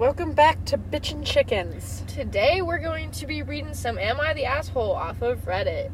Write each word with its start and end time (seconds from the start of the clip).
Welcome 0.00 0.32
back 0.32 0.64
to 0.64 0.78
Bitchin' 0.78 1.26
Chickens. 1.26 2.02
Today 2.06 2.62
we're 2.62 2.78
going 2.78 3.10
to 3.10 3.26
be 3.26 3.42
reading 3.42 3.74
some 3.74 3.98
Am 3.98 4.18
I 4.18 4.32
the 4.32 4.46
Asshole 4.46 4.92
off 4.92 5.20
of 5.20 5.44
Reddit. 5.44 5.90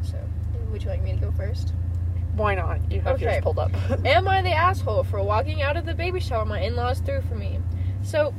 So, 0.00 0.16
would 0.70 0.84
you 0.84 0.88
like 0.88 1.02
me 1.02 1.10
to 1.14 1.18
go 1.18 1.32
first? 1.32 1.72
Why 2.36 2.54
not? 2.54 2.78
You 2.88 3.00
have 3.00 3.16
Okay. 3.16 3.24
yours 3.24 3.42
pulled 3.42 3.58
up. 3.58 3.72
Am 4.04 4.28
I 4.28 4.42
the 4.42 4.52
asshole 4.52 5.02
for 5.02 5.20
walking 5.20 5.60
out 5.60 5.76
of 5.76 5.86
the 5.86 5.92
baby 5.92 6.20
shower 6.20 6.44
my 6.44 6.60
in 6.60 6.76
laws 6.76 7.00
threw 7.00 7.20
for 7.22 7.34
me? 7.34 7.58
So, 8.04 8.32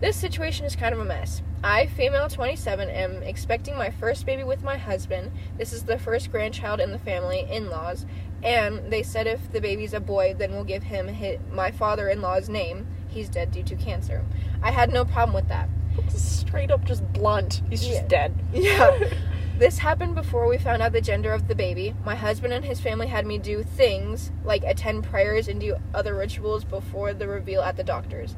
this 0.00 0.16
situation 0.16 0.66
is 0.66 0.74
kind 0.74 0.94
of 0.96 1.00
a 1.00 1.04
mess. 1.04 1.42
I, 1.62 1.86
female 1.86 2.28
27, 2.28 2.88
am 2.88 3.22
expecting 3.22 3.76
my 3.76 3.90
first 3.90 4.26
baby 4.26 4.42
with 4.42 4.64
my 4.64 4.78
husband. 4.78 5.30
This 5.58 5.72
is 5.72 5.84
the 5.84 5.96
first 5.96 6.32
grandchild 6.32 6.80
in 6.80 6.90
the 6.90 6.98
family, 6.98 7.46
in 7.48 7.70
laws, 7.70 8.04
and 8.42 8.90
they 8.90 9.02
said 9.02 9.26
if 9.26 9.52
the 9.52 9.60
baby's 9.60 9.92
a 9.94 10.00
boy, 10.00 10.34
then 10.38 10.52
we'll 10.52 10.64
give 10.64 10.82
him 10.84 11.08
hi 11.08 11.38
my 11.52 11.70
father 11.70 12.08
in 12.08 12.20
law's 12.22 12.48
name. 12.48 12.86
He's 13.08 13.28
dead 13.28 13.50
due 13.50 13.62
to 13.64 13.74
cancer. 13.76 14.24
I 14.62 14.70
had 14.70 14.92
no 14.92 15.04
problem 15.04 15.34
with 15.34 15.48
that. 15.48 15.68
Straight 16.08 16.70
up 16.70 16.84
just 16.84 17.04
blunt. 17.12 17.62
He's 17.68 17.80
just 17.82 18.02
Yeah. 18.02 18.06
dead. 18.08 18.34
Yeah. 18.52 18.98
this 19.58 19.78
happened 19.78 20.14
before 20.14 20.46
we 20.48 20.56
found 20.58 20.80
out 20.80 20.92
the 20.92 21.00
gender 21.00 21.32
of 21.32 21.48
the 21.48 21.54
baby. 21.54 21.94
My 22.04 22.14
husband 22.14 22.52
and 22.54 22.64
his 22.64 22.80
family 22.80 23.08
had 23.08 23.26
me 23.26 23.38
do 23.38 23.62
things 23.62 24.30
like 24.44 24.62
attend 24.64 25.04
prayers 25.04 25.48
and 25.48 25.60
do 25.60 25.76
other 25.92 26.14
rituals 26.14 26.64
before 26.64 27.12
the 27.12 27.26
reveal 27.28 27.60
at 27.62 27.76
the 27.76 27.84
doctor's. 27.84 28.36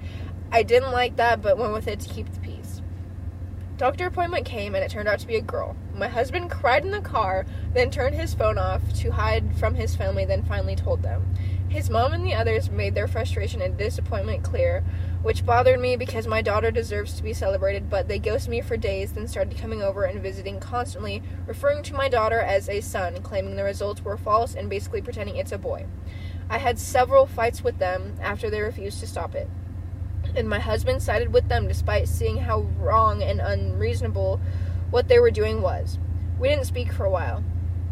I 0.51 0.63
didn't 0.63 0.93
like 0.93 1.17
that, 1.17 1.41
but 1.41 1.59
went 1.59 1.73
with 1.73 1.87
it 1.89 2.01
to 2.01 2.09
keep 2.09 2.31
the 2.33 2.41
peace. 2.41 2.52
Doctor 3.83 4.07
appointment 4.07 4.47
came 4.47 4.77
and 4.77 4.85
it 4.85 4.93
turned 4.93 5.09
out 5.09 5.19
to 5.19 5.27
be 5.27 5.35
a 5.35 5.41
girl. 5.41 5.75
My 5.93 6.07
husband 6.07 6.53
cried 6.53 6.85
in 6.85 6.93
the 6.93 7.01
car, 7.01 7.45
then 7.75 7.91
turned 7.91 8.15
his 8.15 8.33
phone 8.33 8.57
off 8.57 8.81
to 8.99 9.11
hide 9.11 9.57
from 9.57 9.75
his 9.75 9.97
family, 9.97 10.25
then 10.25 10.45
finally 10.45 10.77
told 10.77 11.03
them. 11.03 11.35
His 11.69 11.91
mom 11.91 12.13
and 12.13 12.25
the 12.25 12.33
others 12.33 12.71
made 12.71 12.95
their 12.95 13.09
frustration 13.09 13.61
and 13.61 13.77
disappointment 13.77 14.45
clear, 14.45 14.85
which 15.23 15.45
bothered 15.45 15.81
me 15.81 15.97
because 15.97 16.29
my 16.29 16.43
daughter 16.43 16.71
deserves 16.71 17.15
to 17.15 17.25
be 17.25 17.35
celebrated, 17.35 17.91
but 17.91 18.07
they 18.07 18.21
ghosted 18.21 18.53
me 18.53 18.61
for 18.61 18.77
days, 18.77 19.15
then 19.15 19.27
started 19.27 19.59
coming 19.59 19.83
over 19.83 20.05
and 20.05 20.23
visiting 20.23 20.61
constantly, 20.61 21.21
referring 21.49 21.83
to 21.83 21.95
my 21.95 22.09
daughter 22.09 22.39
as 22.39 22.69
a 22.69 22.81
son, 22.81 23.21
claiming 23.21 23.57
the 23.57 23.65
results 23.65 24.05
were 24.05 24.17
false 24.17 24.55
and 24.55 24.71
basically 24.71 25.03
pretending 25.03 25.35
it's 25.35 25.51
a 25.51 25.59
boy. 25.59 25.87
I 26.49 26.59
had 26.59 26.79
several 26.79 27.27
fights 27.27 27.65
with 27.65 27.81
them 27.81 28.15
after 28.23 28.49
they 28.49 28.61
refused 28.61 29.01
to 29.01 29.09
stop 29.09 29.35
it. 29.35 29.51
And 30.35 30.49
my 30.49 30.59
husband 30.59 31.03
sided 31.03 31.33
with 31.33 31.49
them 31.49 31.69
despite 31.69 32.09
seeing 32.09 32.39
how 32.39 32.61
wrong 32.79 33.23
and 33.23 33.41
unreasonable 33.41 34.41
what 34.91 35.09
they 35.09 35.19
were 35.19 35.31
doing 35.31 35.63
was. 35.63 35.99
We 36.39 36.49
didn't 36.49 36.67
speak 36.67 36.93
for 36.93 37.05
a 37.05 37.11
while. 37.11 37.45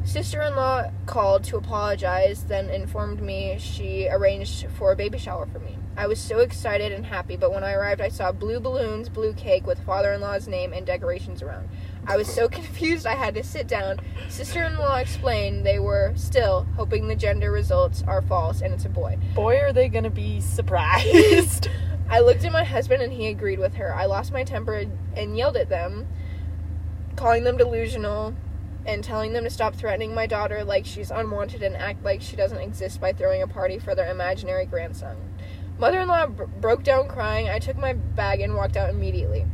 Sister 0.04 0.40
in 0.42 0.56
law 0.56 0.90
called 1.04 1.44
to 1.44 1.56
apologize, 1.56 2.44
then 2.44 2.70
informed 2.70 3.20
me 3.20 3.56
she 3.58 4.08
arranged 4.08 4.66
for 4.70 4.92
a 4.92 4.96
baby 4.96 5.18
shower 5.18 5.46
for 5.46 5.58
me. 5.58 5.76
I 5.96 6.06
was 6.06 6.18
so 6.18 6.38
excited 6.38 6.92
and 6.92 7.04
happy, 7.04 7.36
but 7.36 7.52
when 7.52 7.62
I 7.62 7.74
arrived, 7.74 8.00
I 8.00 8.08
saw 8.08 8.32
blue 8.32 8.60
balloons, 8.60 9.10
blue 9.10 9.34
cake 9.34 9.66
with 9.66 9.78
father 9.84 10.12
in 10.14 10.22
law's 10.22 10.48
name, 10.48 10.72
and 10.72 10.86
decorations 10.86 11.42
around. 11.42 11.68
I 12.06 12.16
was 12.16 12.32
so 12.32 12.48
confused 12.58 13.06
I 13.06 13.14
had 13.14 13.34
to 13.34 13.42
sit 13.42 13.66
down. 13.66 14.00
Sister 14.30 14.64
in 14.64 14.78
law 14.78 14.96
explained 14.96 15.66
they 15.66 15.78
were 15.78 16.12
still 16.16 16.66
hoping 16.76 17.06
the 17.06 17.16
gender 17.16 17.52
results 17.52 18.02
are 18.06 18.22
false 18.22 18.62
and 18.62 18.72
it's 18.72 18.86
a 18.86 18.88
boy. 18.88 19.18
Boy, 19.34 19.58
are 19.58 19.72
they 19.72 19.88
gonna 19.88 20.10
be 20.10 20.40
surprised. 20.40 21.68
I 22.10 22.18
looked 22.18 22.44
at 22.44 22.52
my 22.52 22.64
husband 22.64 23.02
and 23.02 23.12
he 23.12 23.28
agreed 23.28 23.60
with 23.60 23.74
her. 23.74 23.94
I 23.94 24.06
lost 24.06 24.32
my 24.32 24.42
temper 24.42 24.84
and 25.16 25.38
yelled 25.38 25.56
at 25.56 25.68
them, 25.68 26.08
calling 27.14 27.44
them 27.44 27.56
delusional 27.56 28.34
and 28.84 29.04
telling 29.04 29.32
them 29.32 29.44
to 29.44 29.50
stop 29.50 29.76
threatening 29.76 30.12
my 30.12 30.26
daughter 30.26 30.64
like 30.64 30.84
she's 30.84 31.12
unwanted 31.12 31.62
and 31.62 31.76
act 31.76 32.02
like 32.02 32.20
she 32.20 32.34
doesn't 32.34 32.58
exist 32.58 33.00
by 33.00 33.12
throwing 33.12 33.42
a 33.42 33.46
party 33.46 33.78
for 33.78 33.94
their 33.94 34.10
imaginary 34.10 34.66
grandson. 34.66 35.16
Mother 35.78 36.00
in 36.00 36.08
law 36.08 36.26
br- 36.26 36.44
broke 36.44 36.82
down 36.82 37.06
crying. 37.06 37.48
I 37.48 37.60
took 37.60 37.76
my 37.76 37.92
bag 37.92 38.40
and 38.40 38.56
walked 38.56 38.76
out 38.76 38.90
immediately. 38.90 39.46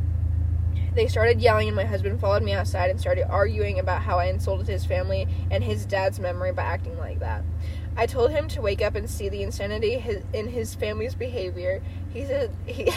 They 0.95 1.07
started 1.07 1.39
yelling, 1.39 1.67
and 1.67 1.75
my 1.75 1.85
husband 1.85 2.19
followed 2.19 2.41
me 2.41 2.53
outside 2.53 2.89
and 2.89 2.99
started 2.99 3.29
arguing 3.29 3.77
about 3.77 4.01
how 4.01 4.17
I 4.17 4.25
insulted 4.25 4.67
his 4.67 4.83
family 4.83 5.27
and 5.51 5.63
his 5.63 5.85
dad's 5.85 6.19
memory 6.19 6.51
by 6.51 6.63
acting 6.63 6.97
like 6.97 7.19
that. 7.19 7.43
I 7.97 8.05
told 8.05 8.29
him 8.29 8.47
to 8.49 8.61
wake 8.61 8.81
up 8.83 8.93
and 8.93 9.09
see 9.09 9.27
the 9.27 9.41
insanity 9.41 9.97
his, 9.97 10.23
in 10.31 10.49
his 10.49 10.75
family's 10.75 11.15
behavior. 11.15 11.81
He 12.13 12.25
said 12.25 12.51
he 12.65 12.93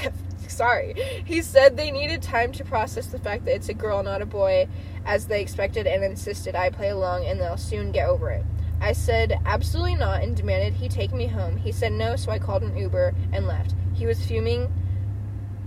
sorry. 0.47 0.95
He 1.25 1.41
said 1.41 1.77
they 1.77 1.91
needed 1.91 2.21
time 2.21 2.53
to 2.53 2.65
process 2.65 3.07
the 3.07 3.19
fact 3.19 3.47
that 3.47 3.55
it's 3.55 3.71
a 3.71 3.75
girl, 3.75 4.03
not 4.03 4.21
a 4.21 4.27
boy, 4.27 4.69
as 5.07 5.27
they 5.27 5.41
expected 5.41 5.87
and 5.87 6.05
insisted 6.05 6.55
I 6.55 6.69
play 6.69 6.91
along 6.91 7.25
and 7.25 7.41
they'll 7.41 7.57
soon 7.57 7.93
get 7.93 8.09
over 8.09 8.31
it. 8.31 8.45
I 8.81 8.93
said 8.93 9.41
absolutely 9.47 9.95
not 9.95 10.23
and 10.23 10.37
demanded 10.37 10.75
he 10.75 10.89
take 10.89 11.15
me 11.15 11.29
home. 11.29 11.57
He 11.57 11.73
said 11.73 11.93
no, 11.93 12.17
so 12.17 12.31
I 12.31 12.39
called 12.39 12.63
an 12.63 12.77
Uber 12.77 13.15
and 13.33 13.47
left. 13.47 13.75
He 13.95 14.07
was 14.07 14.25
fuming. 14.25 14.73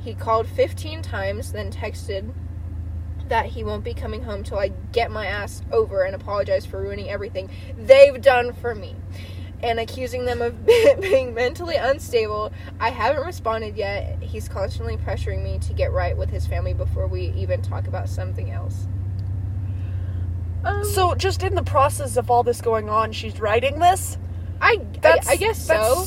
He 0.04 0.14
called 0.14 0.48
15 0.48 1.02
times, 1.02 1.54
then 1.54 1.72
texted 1.72 2.34
that 3.34 3.48
he 3.48 3.64
won't 3.64 3.84
be 3.84 3.96
coming 3.96 4.22
home 4.22 4.44
till 4.44 4.60
I 4.60 4.68
get 4.92 5.10
my 5.10 5.26
ass 5.26 5.64
over 5.72 6.04
and 6.04 6.14
apologize 6.14 6.68
for 6.68 6.80
ruining 6.80 7.10
everything 7.10 7.50
they've 7.80 8.22
done 8.22 8.54
for 8.54 8.76
me. 8.76 8.96
And 9.64 9.80
accusing 9.80 10.26
them 10.26 10.40
of 10.40 10.64
being 11.02 11.34
mentally 11.34 11.76
unstable. 11.76 12.52
I 12.80 12.92
haven't 12.92 13.26
responded 13.26 13.76
yet. 13.76 14.22
He's 14.22 14.48
constantly 14.48 14.98
pressuring 14.98 15.44
me 15.44 15.58
to 15.60 15.74
get 15.74 15.92
right 15.92 16.16
with 16.16 16.30
his 16.30 16.46
family 16.46 16.76
before 16.76 17.08
we 17.08 17.34
even 17.36 17.64
talk 17.64 17.88
about 17.88 18.08
something 18.08 18.52
else. 18.52 18.86
Um, 20.64 20.86
so, 20.86 21.16
just 21.16 21.42
in 21.42 21.56
the 21.56 21.64
process 21.64 22.18
of 22.18 22.30
all 22.30 22.44
this 22.44 22.62
going 22.62 22.88
on, 22.88 23.12
she's 23.14 23.40
writing 23.40 23.80
this. 23.80 24.20
I, 24.62 24.80
That's, 25.02 25.28
I, 25.28 25.32
I 25.32 25.36
guess 25.38 25.66
so. 25.66 26.06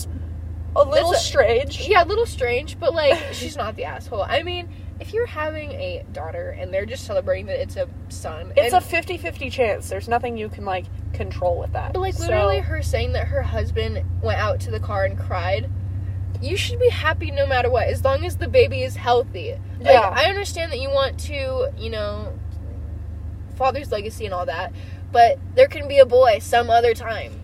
A 0.77 0.85
little 0.85 1.13
a- 1.13 1.17
strange. 1.17 1.89
Yeah, 1.89 2.05
a 2.05 2.07
little 2.07 2.27
strange, 2.27 2.79
but 2.79 2.95
like 2.95 3.21
she's 3.33 3.57
not 3.57 3.75
the 3.75 3.85
asshole. 3.85 4.23
I 4.23 4.45
mean, 4.45 4.69
if 5.07 5.15
you're 5.15 5.27
having 5.27 5.71
a 5.73 6.05
daughter 6.13 6.51
and 6.59 6.75
they're 6.75 6.85
just 6.85 7.05
celebrating 7.05 7.47
that 7.47 7.61
it's 7.61 7.77
a 7.77 7.89
son, 8.09 8.53
It's 8.57 8.75
a 8.75 8.81
50-50 8.81 9.53
chance. 9.53 9.89
There's 9.89 10.09
nothing 10.09 10.37
you 10.37 10.49
can 10.49 10.65
like 10.65 10.87
control 11.13 11.59
with 11.59 11.73
that. 11.75 11.93
But 11.93 12.01
like 12.01 12.15
So- 12.15 12.25
literally 12.27 12.59
her 12.59 12.83
saying 12.83 13.13
that 13.13 13.29
her 13.29 13.43
husband 13.43 14.03
went 14.21 14.41
out 14.41 14.59
to 14.61 14.73
the 14.73 14.81
car 14.81 15.05
and 15.05 15.17
cried. 15.17 15.71
You 16.43 16.57
should 16.57 16.81
be 16.81 16.89
happy 16.89 17.31
no 17.31 17.47
matter 17.47 17.71
what, 17.71 17.87
as 17.87 18.05
long 18.05 18.25
as 18.25 18.37
the 18.39 18.49
baby 18.49 18.83
is 18.83 18.97
healthy. 18.97 19.53
Like, 19.79 19.93
Yeah. 19.93 20.13
I 20.13 20.25
understand 20.25 20.73
that 20.73 20.81
you 20.81 20.91
want 20.91 21.19
to, 21.21 21.71
you 21.79 21.89
know, 21.89 22.33
father's 23.55 23.93
legacy 23.93 24.25
and 24.25 24.35
all 24.35 24.45
that, 24.47 24.73
but 25.13 25.39
there 25.55 25.69
can 25.69 25.87
be 25.87 25.99
a 25.99 26.05
boy 26.07 26.41
some 26.41 26.69
other 26.69 26.95
time. 26.95 27.43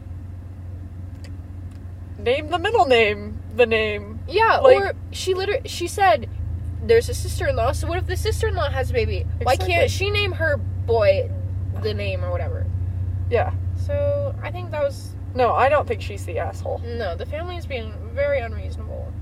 name 2.18 2.50
the 2.50 2.58
middle 2.58 2.86
name. 2.86 3.40
The 3.56 3.66
name. 3.66 4.20
Yeah, 4.28 4.58
Like- 4.58 4.76
or 4.76 4.92
she 5.10 5.34
literally 5.34 5.66
she 5.68 5.86
said 5.88 6.28
there's 6.82 7.08
a 7.08 7.14
sister-in-law. 7.14 7.72
So 7.72 7.86
what 7.86 7.98
if 7.98 8.06
the 8.06 8.16
sister-in-law 8.16 8.70
has 8.70 8.90
a 8.90 8.92
baby? 8.92 9.26
Why 9.42 9.56
can't 9.56 9.90
she 9.90 10.10
name 10.10 10.32
her 10.32 10.56
boy 10.56 11.30
the 11.82 11.94
name 11.94 12.24
or 12.24 12.30
whatever? 12.30 12.66
Yeah. 13.30 13.52
So 13.76 14.34
I 14.42 14.50
think 14.50 14.70
that 14.72 14.82
was 14.82 15.14
No, 15.34 15.52
I 15.52 15.68
don't 15.68 15.86
think 15.88 16.02
she's 16.02 16.24
the 16.26 16.38
asshole. 16.38 16.80
no. 16.84 17.16
The 17.16 17.26
family 17.26 17.56
is 17.56 17.66
being 17.66 17.92
very 18.14 18.40
unreasonable. 18.40 19.12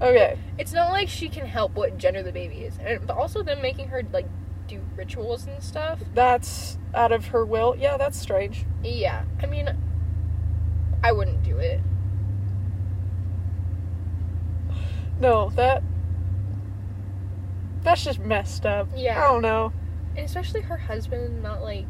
Okay. 0.00 0.38
It's 0.58 0.72
not 0.72 0.90
like 0.92 1.08
she 1.08 1.28
can 1.28 1.46
help 1.46 1.74
what 1.74 1.98
gender 1.98 2.22
the 2.22 2.30
baby 2.32 2.58
is, 2.58 2.78
and, 2.80 3.04
but 3.06 3.16
also 3.16 3.42
them 3.42 3.60
making 3.60 3.88
her 3.88 4.02
like 4.12 4.26
do 4.68 4.80
rituals 4.96 5.46
and 5.46 5.60
stuff. 5.62 5.98
That's 6.14 6.78
out 6.94 7.10
of 7.10 7.26
her 7.28 7.44
will. 7.44 7.74
Yeah, 7.76 7.96
that's 7.96 8.18
strange. 8.18 8.64
Yeah, 8.82 9.24
I 9.42 9.46
mean, 9.46 9.68
I 11.02 11.10
wouldn't 11.12 11.42
do 11.42 11.58
it. 11.58 11.80
No, 15.20 15.50
that 15.50 15.82
that's 17.88 18.04
just 18.04 18.18
messed 18.18 18.66
up. 18.66 18.88
Yeah. 18.94 19.18
I 19.18 19.32
don't 19.32 19.42
know. 19.42 19.72
And 20.16 20.26
especially 20.26 20.60
her 20.60 20.76
husband 20.76 21.42
not 21.42 21.62
like 21.62 21.86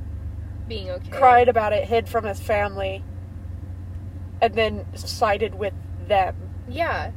being 0.68 0.90
okay. 0.90 1.10
Cried 1.10 1.48
about 1.48 1.72
it, 1.72 1.88
hid 1.88 2.08
from 2.08 2.24
his 2.24 2.40
family, 2.40 3.02
and 4.40 4.54
then 4.54 4.86
sided 4.94 5.54
with 5.56 5.74
them. 6.06 6.36
Yeah. 6.68 7.10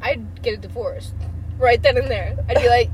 I'd 0.00 0.42
get 0.42 0.54
a 0.54 0.56
divorce 0.56 1.12
right 1.58 1.80
then 1.82 1.96
and 1.96 2.10
there. 2.10 2.36
I'd 2.48 2.60
be 2.60 2.68
like, 2.68 2.90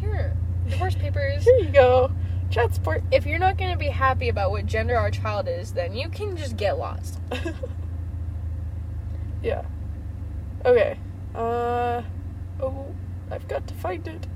here, 0.00 0.36
divorce 0.68 0.94
papers. 0.94 1.44
Here 1.44 1.58
you 1.58 1.70
go. 1.70 2.10
Chat 2.50 2.74
support. 2.74 3.02
If 3.10 3.26
you're 3.26 3.38
not 3.38 3.58
gonna 3.58 3.76
be 3.76 3.88
happy 3.88 4.28
about 4.28 4.50
what 4.50 4.66
gender 4.66 4.96
our 4.96 5.10
child 5.10 5.48
is, 5.48 5.72
then 5.72 5.94
you 5.94 6.08
can 6.08 6.36
just 6.36 6.56
get 6.56 6.78
lost. 6.78 7.18
yeah. 9.42 9.64
Okay. 10.64 10.98
Uh 11.34 12.02
oh, 12.60 12.94
I've 13.34 13.48
got 13.48 13.66
to 13.66 13.74
find 13.74 14.06
it. 14.06 14.28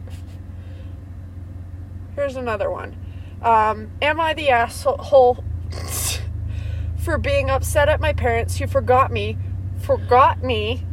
Here's 2.17 2.35
another 2.35 2.69
one. 2.69 2.97
Um, 3.41 3.93
am 4.03 4.21
I 4.21 4.35
the 4.35 4.51
asshole 4.51 5.45
for 6.97 7.17
being 7.17 7.49
upset 7.49 7.89
at 7.89 8.01
my 8.01 8.13
parents 8.13 8.57
who 8.57 8.67
forgot 8.67 9.13
me, 9.13 9.39
forgot 9.79 10.43
me 10.43 10.85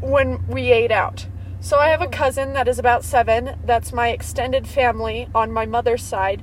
when 0.00 0.46
we 0.46 0.70
ate 0.72 0.92
out? 0.92 1.26
So 1.60 1.78
I 1.78 1.88
have 1.88 2.02
a 2.02 2.08
cousin 2.08 2.52
that 2.52 2.68
is 2.68 2.78
about 2.78 3.02
seven. 3.02 3.58
That's 3.64 3.90
my 3.90 4.10
extended 4.10 4.68
family 4.68 5.30
on 5.34 5.50
my 5.50 5.64
mother's 5.64 6.02
side. 6.02 6.42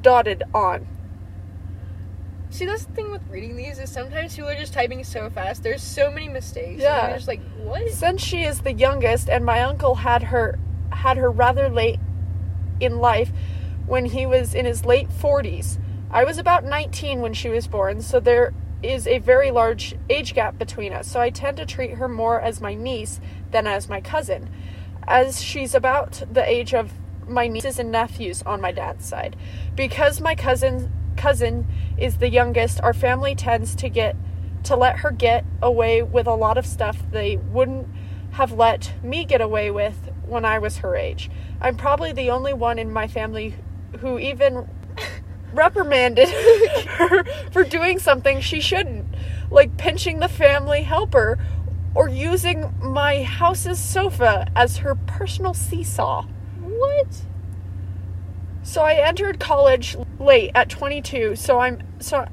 Dotted 0.00 0.44
on. 0.54 0.93
See, 2.54 2.66
that's 2.66 2.84
the 2.84 2.92
thing 2.92 3.10
with 3.10 3.26
reading 3.28 3.56
these 3.56 3.80
is 3.80 3.90
sometimes 3.90 4.36
people 4.36 4.48
are 4.48 4.54
just 4.54 4.72
typing 4.72 5.02
so 5.02 5.28
fast. 5.28 5.64
There's 5.64 5.82
so 5.82 6.08
many 6.08 6.28
mistakes. 6.28 6.80
Yeah. 6.80 7.00
And 7.00 7.08
you're 7.08 7.16
just 7.16 7.26
like, 7.26 7.40
what? 7.56 7.90
Since 7.90 8.22
she 8.22 8.44
is 8.44 8.60
the 8.60 8.72
youngest 8.72 9.28
and 9.28 9.44
my 9.44 9.62
uncle 9.62 9.96
had 9.96 10.22
her 10.22 10.56
had 10.92 11.16
her 11.16 11.32
rather 11.32 11.68
late 11.68 11.98
in 12.78 12.98
life 12.98 13.32
when 13.86 14.04
he 14.04 14.24
was 14.24 14.54
in 14.54 14.66
his 14.66 14.84
late 14.84 15.08
40s. 15.08 15.78
I 16.12 16.22
was 16.22 16.38
about 16.38 16.62
19 16.62 17.20
when 17.20 17.34
she 17.34 17.48
was 17.48 17.66
born, 17.66 18.00
so 18.02 18.20
there 18.20 18.54
is 18.84 19.08
a 19.08 19.18
very 19.18 19.50
large 19.50 19.96
age 20.08 20.32
gap 20.32 20.56
between 20.56 20.92
us. 20.92 21.08
So 21.08 21.20
I 21.20 21.30
tend 21.30 21.56
to 21.56 21.66
treat 21.66 21.94
her 21.94 22.06
more 22.06 22.40
as 22.40 22.60
my 22.60 22.74
niece 22.74 23.18
than 23.50 23.66
as 23.66 23.88
my 23.88 24.00
cousin, 24.00 24.48
as 25.08 25.42
she's 25.42 25.74
about 25.74 26.22
the 26.32 26.48
age 26.48 26.72
of 26.72 26.92
my 27.26 27.48
nieces 27.48 27.80
and 27.80 27.90
nephews 27.90 28.44
on 28.44 28.60
my 28.60 28.70
dad's 28.70 29.04
side. 29.04 29.34
Because 29.74 30.20
my 30.20 30.36
cousin 30.36 30.92
cousin 31.24 31.66
is 31.96 32.18
the 32.18 32.28
youngest, 32.28 32.78
our 32.82 32.92
family 32.92 33.34
tends 33.34 33.74
to 33.74 33.88
get 33.88 34.14
to 34.62 34.76
let 34.76 34.98
her 34.98 35.10
get 35.10 35.42
away 35.62 36.02
with 36.02 36.26
a 36.26 36.34
lot 36.34 36.58
of 36.58 36.66
stuff 36.66 36.98
they 37.12 37.38
wouldn't 37.38 37.88
have 38.32 38.52
let 38.52 38.92
me 39.02 39.24
get 39.24 39.40
away 39.40 39.70
with 39.70 40.10
when 40.26 40.44
I 40.44 40.58
was 40.58 40.78
her 40.78 40.94
age. 40.94 41.30
I'm 41.62 41.78
probably 41.78 42.12
the 42.12 42.30
only 42.30 42.52
one 42.52 42.78
in 42.78 42.92
my 42.92 43.08
family 43.08 43.54
who 44.00 44.18
even 44.18 44.68
reprimanded 45.54 46.28
her 46.98 47.24
for 47.50 47.64
doing 47.64 47.98
something 47.98 48.42
she 48.42 48.60
shouldn't, 48.60 49.06
like 49.50 49.78
pinching 49.78 50.18
the 50.18 50.28
family 50.28 50.82
helper 50.82 51.38
or 51.94 52.06
using 52.06 52.74
my 52.82 53.22
house's 53.22 53.78
sofa 53.78 54.46
as 54.54 54.76
her 54.78 54.94
personal 54.94 55.54
seesaw. 55.54 56.26
What? 56.60 57.22
So 58.64 58.82
I 58.82 58.94
entered 58.94 59.38
college 59.38 59.96
late 60.18 60.50
at 60.54 60.68
22. 60.70 61.36
So 61.36 61.60
I'm 61.60 61.82
so 62.00 62.26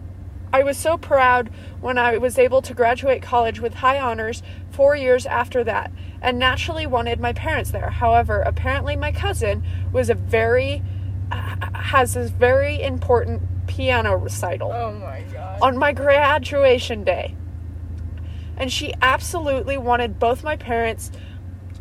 I 0.54 0.64
was 0.64 0.78
so 0.78 0.98
proud 0.98 1.50
when 1.82 1.98
I 1.98 2.18
was 2.18 2.40
able 2.40 2.62
to 2.64 2.74
graduate 2.74 3.22
college 3.22 3.60
with 3.60 3.76
high 3.76 4.00
honors 4.00 4.42
4 4.72 4.96
years 4.96 5.26
after 5.26 5.64
that 5.66 5.92
and 6.22 6.40
naturally 6.40 6.88
wanted 6.88 7.20
my 7.20 7.34
parents 7.34 7.72
there. 7.72 7.90
However, 7.90 8.42
apparently 8.42 8.96
my 8.96 9.12
cousin 9.12 9.64
was 9.92 10.10
a 10.10 10.16
very 10.16 10.82
has 11.32 12.14
this 12.14 12.32
very 12.32 12.82
important 12.82 13.42
piano 13.68 14.16
recital 14.16 14.72
Oh 14.74 14.94
my 14.94 15.24
god. 15.32 15.60
on 15.62 15.78
my 15.78 15.94
graduation 15.94 17.04
day. 17.04 17.36
And 18.58 18.72
she 18.72 18.94
absolutely 19.02 19.78
wanted 19.78 20.20
both 20.20 20.44
my 20.44 20.56
parents 20.56 21.12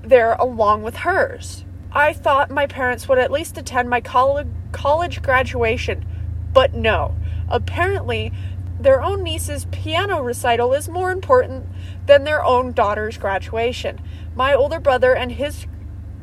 there 0.03 0.35
along 0.35 0.83
with 0.83 0.97
hers. 0.97 1.65
I 1.93 2.13
thought 2.13 2.51
my 2.51 2.67
parents 2.67 3.09
would 3.09 3.19
at 3.19 3.33
least 3.33 3.59
attend 3.59 3.91
my 3.91 4.01
college 4.01 5.23
graduation, 5.23 6.07
but 6.53 6.75
no. 6.75 7.17
Apparently, 7.49 8.33
their 8.79 9.03
own 9.03 9.23
niece's 9.23 9.67
piano 9.67 10.23
recital 10.23 10.73
is 10.73 10.89
more 10.89 11.11
important 11.11 11.67
than 12.07 12.25
their 12.25 12.45
own 12.45 12.73
daughter's 12.73 13.19
graduation. 13.19 14.01
My 14.35 14.55
older 14.55 14.81
brother 14.81 15.15
and 15.15 15.33
his 15.33 15.67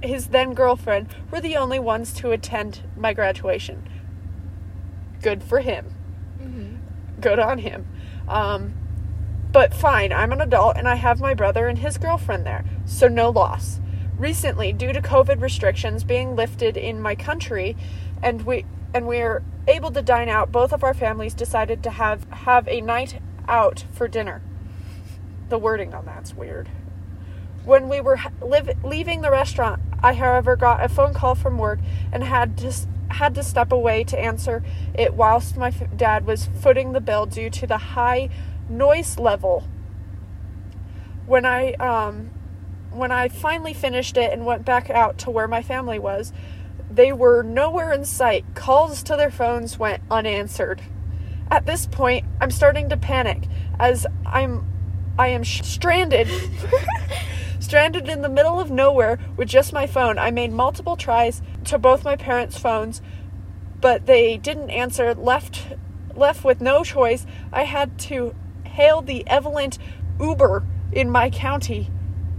his 0.03 0.27
then 0.27 0.53
girlfriend 0.53 1.07
were 1.31 1.41
the 1.41 1.57
only 1.57 1.79
ones 1.79 2.13
to 2.13 2.31
attend 2.31 2.81
my 2.95 3.13
graduation. 3.13 3.87
Good 5.23 5.41
for 5.43 5.59
him 5.59 5.95
Mhm. 6.39 6.77
good 7.19 7.39
on 7.39 7.57
him. 7.59 7.87
Um, 8.27 8.73
but 9.51 9.73
fine, 9.73 10.13
I'm 10.13 10.31
an 10.31 10.41
adult 10.41 10.77
and 10.77 10.87
I 10.87 10.95
have 10.95 11.19
my 11.19 11.33
brother 11.33 11.67
and 11.67 11.79
his 11.79 11.97
girlfriend 11.97 12.45
there, 12.45 12.63
so 12.85 13.07
no 13.07 13.29
loss. 13.29 13.79
Recently, 14.17 14.73
due 14.73 14.93
to 14.93 15.01
COVID 15.01 15.41
restrictions 15.41 16.03
being 16.03 16.35
lifted 16.35 16.75
in 16.75 16.99
my 16.99 17.13
country, 17.13 17.77
and 18.23 18.41
we 18.43 18.65
and 18.93 19.05
we're 19.05 19.43
able 19.67 19.91
to 19.91 20.01
dine 20.01 20.27
out, 20.27 20.51
both 20.51 20.73
of 20.73 20.83
our 20.83 20.93
families 20.93 21.35
decided 21.35 21.83
to 21.83 21.91
have 21.91 22.23
have 22.31 22.67
a 22.67 22.81
night 22.81 23.21
out 23.47 23.85
for 23.91 24.07
dinner. 24.07 24.41
The 25.49 25.59
wording 25.59 25.93
on 25.93 26.05
that's 26.05 26.33
weird. 26.33 26.69
When 27.63 27.89
we 27.89 28.01
were 28.01 28.17
live, 28.41 28.83
leaving 28.83 29.21
the 29.21 29.29
restaurant, 29.29 29.81
I, 30.01 30.13
however, 30.13 30.55
got 30.55 30.83
a 30.83 30.89
phone 30.89 31.13
call 31.13 31.35
from 31.35 31.57
work 31.57 31.79
and 32.11 32.23
had 32.23 32.57
to 32.57 32.73
had 33.09 33.35
to 33.35 33.43
step 33.43 33.71
away 33.71 34.03
to 34.03 34.19
answer 34.19 34.63
it 34.93 35.13
whilst 35.13 35.57
my 35.57 35.67
f- 35.67 35.95
dad 35.95 36.25
was 36.25 36.49
footing 36.59 36.91
the 36.91 37.01
bill 37.01 37.25
due 37.25 37.49
to 37.51 37.67
the 37.67 37.77
high 37.77 38.29
noise 38.67 39.19
level. 39.19 39.67
When 41.25 41.45
I 41.45 41.73
um, 41.73 42.31
when 42.97 43.11
I 43.11 43.27
finally 43.27 43.73
finished 43.73 44.17
it 44.17 44.31
and 44.31 44.45
went 44.45 44.65
back 44.65 44.89
out 44.89 45.17
to 45.19 45.31
where 45.31 45.47
my 45.47 45.61
family 45.61 45.99
was, 45.99 46.33
they 46.89 47.11
were 47.11 47.43
nowhere 47.43 47.91
in 47.91 48.05
sight. 48.05 48.45
Calls 48.55 49.03
to 49.03 49.15
their 49.15 49.31
phones 49.31 49.77
went 49.77 50.03
unanswered. 50.09 50.81
At 51.49 51.65
this 51.65 51.85
point, 51.85 52.25
I'm 52.41 52.51
starting 52.51 52.89
to 52.89 52.97
panic 52.97 53.43
as 53.79 54.05
I'm 54.25 54.65
I 55.19 55.29
am 55.29 55.43
sh- 55.43 55.63
stranded 55.63 56.29
stranded 57.59 58.07
in 58.07 58.21
the 58.21 58.29
middle 58.29 58.59
of 58.59 58.69
nowhere 58.69 59.17
with 59.35 59.47
just 59.47 59.73
my 59.73 59.87
phone. 59.87 60.19
I 60.19 60.31
made 60.31 60.51
multiple 60.51 60.95
tries 60.95 61.41
to 61.65 61.77
both 61.77 62.03
my 62.03 62.15
parents' 62.15 62.57
phones, 62.57 63.01
but 63.81 64.05
they 64.05 64.37
didn't 64.37 64.69
answer. 64.69 65.13
Left 65.15 65.75
left 66.15 66.43
with 66.43 66.61
no 66.61 66.83
choice, 66.83 67.25
I 67.51 67.63
had 67.63 67.97
to 67.99 68.35
hail 68.65 69.01
the 69.01 69.27
Evelyn 69.27 69.71
Uber 70.19 70.63
in 70.91 71.09
my 71.09 71.29
county 71.29 71.89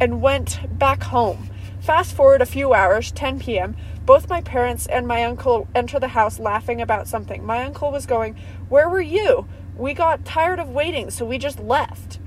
and 0.00 0.22
went 0.22 0.78
back 0.78 1.02
home. 1.04 1.50
Fast 1.80 2.14
forward 2.14 2.42
a 2.42 2.46
few 2.46 2.74
hours, 2.74 3.10
10 3.12 3.40
p.m. 3.40 3.76
Both 4.04 4.28
my 4.28 4.40
parents 4.40 4.86
and 4.86 5.06
my 5.06 5.24
uncle 5.24 5.68
enter 5.74 5.98
the 5.98 6.08
house 6.08 6.38
laughing 6.38 6.80
about 6.80 7.08
something. 7.08 7.44
My 7.44 7.64
uncle 7.64 7.90
was 7.90 8.06
going, 8.06 8.36
Where 8.68 8.88
were 8.88 9.00
you? 9.00 9.46
We 9.76 9.94
got 9.94 10.24
tired 10.24 10.58
of 10.58 10.70
waiting, 10.70 11.10
so 11.10 11.24
we 11.24 11.38
just 11.38 11.60
left. 11.60 12.18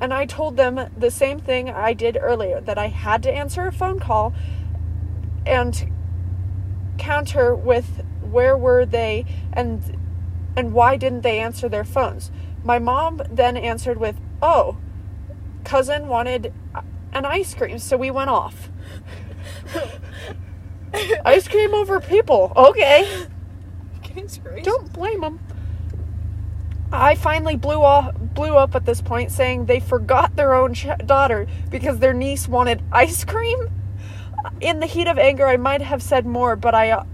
And 0.00 0.12
I 0.14 0.26
told 0.26 0.56
them 0.56 0.90
the 0.96 1.10
same 1.10 1.38
thing 1.38 1.68
I 1.70 1.92
did 1.92 2.16
earlier 2.20 2.60
that 2.60 2.78
I 2.78 2.88
had 2.88 3.22
to 3.24 3.32
answer 3.32 3.66
a 3.66 3.72
phone 3.72 4.00
call 4.00 4.34
and 5.44 5.92
counter 6.98 7.54
with 7.54 8.02
where 8.20 8.56
were 8.56 8.86
they 8.86 9.24
and 9.52 9.98
and 10.56 10.72
why 10.72 10.96
didn't 10.96 11.22
they 11.22 11.38
answer 11.38 11.68
their 11.68 11.84
phones. 11.84 12.30
My 12.62 12.78
mom 12.78 13.22
then 13.30 13.56
answered 13.56 13.98
with, 13.98 14.16
"Oh, 14.40 14.76
cousin 15.64 16.08
wanted 16.08 16.52
an 17.12 17.24
ice 17.24 17.54
cream, 17.54 17.78
so 17.78 17.96
we 17.96 18.10
went 18.10 18.30
off." 18.30 18.68
ice 21.24 21.48
cream 21.48 21.74
over 21.74 22.00
people. 22.00 22.52
Okay. 22.56 23.26
Goodness 24.02 24.38
gracious. 24.38 24.66
Don't 24.66 24.92
blame 24.92 25.20
them. 25.20 25.40
I 26.92 27.14
finally 27.14 27.56
blew 27.56 27.82
off, 27.82 28.14
blew 28.14 28.54
up 28.54 28.74
at 28.74 28.84
this 28.84 29.00
point, 29.00 29.30
saying 29.30 29.64
they 29.64 29.80
forgot 29.80 30.36
their 30.36 30.52
own 30.52 30.74
ch- 30.74 30.88
daughter 31.06 31.46
because 31.70 32.00
their 32.00 32.12
niece 32.12 32.46
wanted 32.46 32.82
ice 32.92 33.24
cream. 33.24 33.70
In 34.60 34.80
the 34.80 34.86
heat 34.86 35.06
of 35.06 35.18
anger, 35.18 35.46
I 35.46 35.56
might 35.56 35.80
have 35.80 36.02
said 36.02 36.26
more, 36.26 36.54
but 36.54 36.74
I 36.74 36.90
uh, 36.90 37.04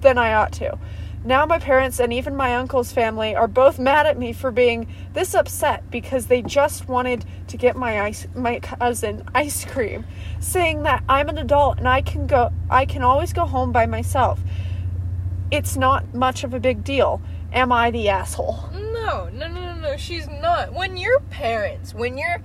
than 0.00 0.16
I 0.16 0.32
ought 0.32 0.52
to. 0.52 0.78
Now 1.26 1.44
my 1.44 1.58
parents 1.58 1.98
and 1.98 2.12
even 2.12 2.36
my 2.36 2.54
uncle's 2.54 2.92
family 2.92 3.34
are 3.34 3.48
both 3.48 3.80
mad 3.80 4.06
at 4.06 4.16
me 4.16 4.32
for 4.32 4.52
being 4.52 4.86
this 5.12 5.34
upset 5.34 5.90
because 5.90 6.26
they 6.26 6.40
just 6.40 6.86
wanted 6.86 7.24
to 7.48 7.56
get 7.56 7.74
my 7.74 8.02
ice 8.02 8.28
my 8.36 8.60
cousin 8.60 9.24
ice 9.34 9.64
cream, 9.64 10.06
saying 10.38 10.84
that 10.84 11.02
I'm 11.08 11.28
an 11.28 11.36
adult 11.38 11.78
and 11.78 11.88
I 11.88 12.02
can 12.02 12.28
go 12.28 12.52
I 12.70 12.86
can 12.86 13.02
always 13.02 13.32
go 13.32 13.44
home 13.44 13.72
by 13.72 13.86
myself. 13.86 14.38
It's 15.50 15.76
not 15.76 16.14
much 16.14 16.44
of 16.44 16.54
a 16.54 16.60
big 16.60 16.84
deal. 16.84 17.20
Am 17.52 17.72
I 17.72 17.90
the 17.90 18.08
asshole? 18.08 18.70
No, 18.72 19.28
no, 19.32 19.48
no, 19.48 19.48
no, 19.48 19.74
no. 19.74 19.96
She's 19.96 20.28
not. 20.28 20.74
When 20.74 20.96
your 20.96 21.18
parents, 21.18 21.92
when 21.92 22.16
your 22.16 22.40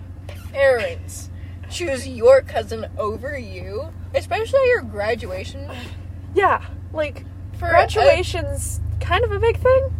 parents 0.53 1.29
choose 1.69 2.07
your 2.07 2.41
cousin 2.41 2.87
over 2.97 3.37
you, 3.37 3.93
especially 4.15 4.61
at 4.61 4.67
your 4.69 4.81
graduation, 4.81 5.69
Yeah, 6.33 6.65
like 6.93 7.25
for 7.61 7.67
a- 7.67 7.71
graduation's 7.71 8.81
kind 8.99 9.23
of 9.23 9.31
a 9.31 9.39
big 9.39 9.57
thing. 9.57 9.93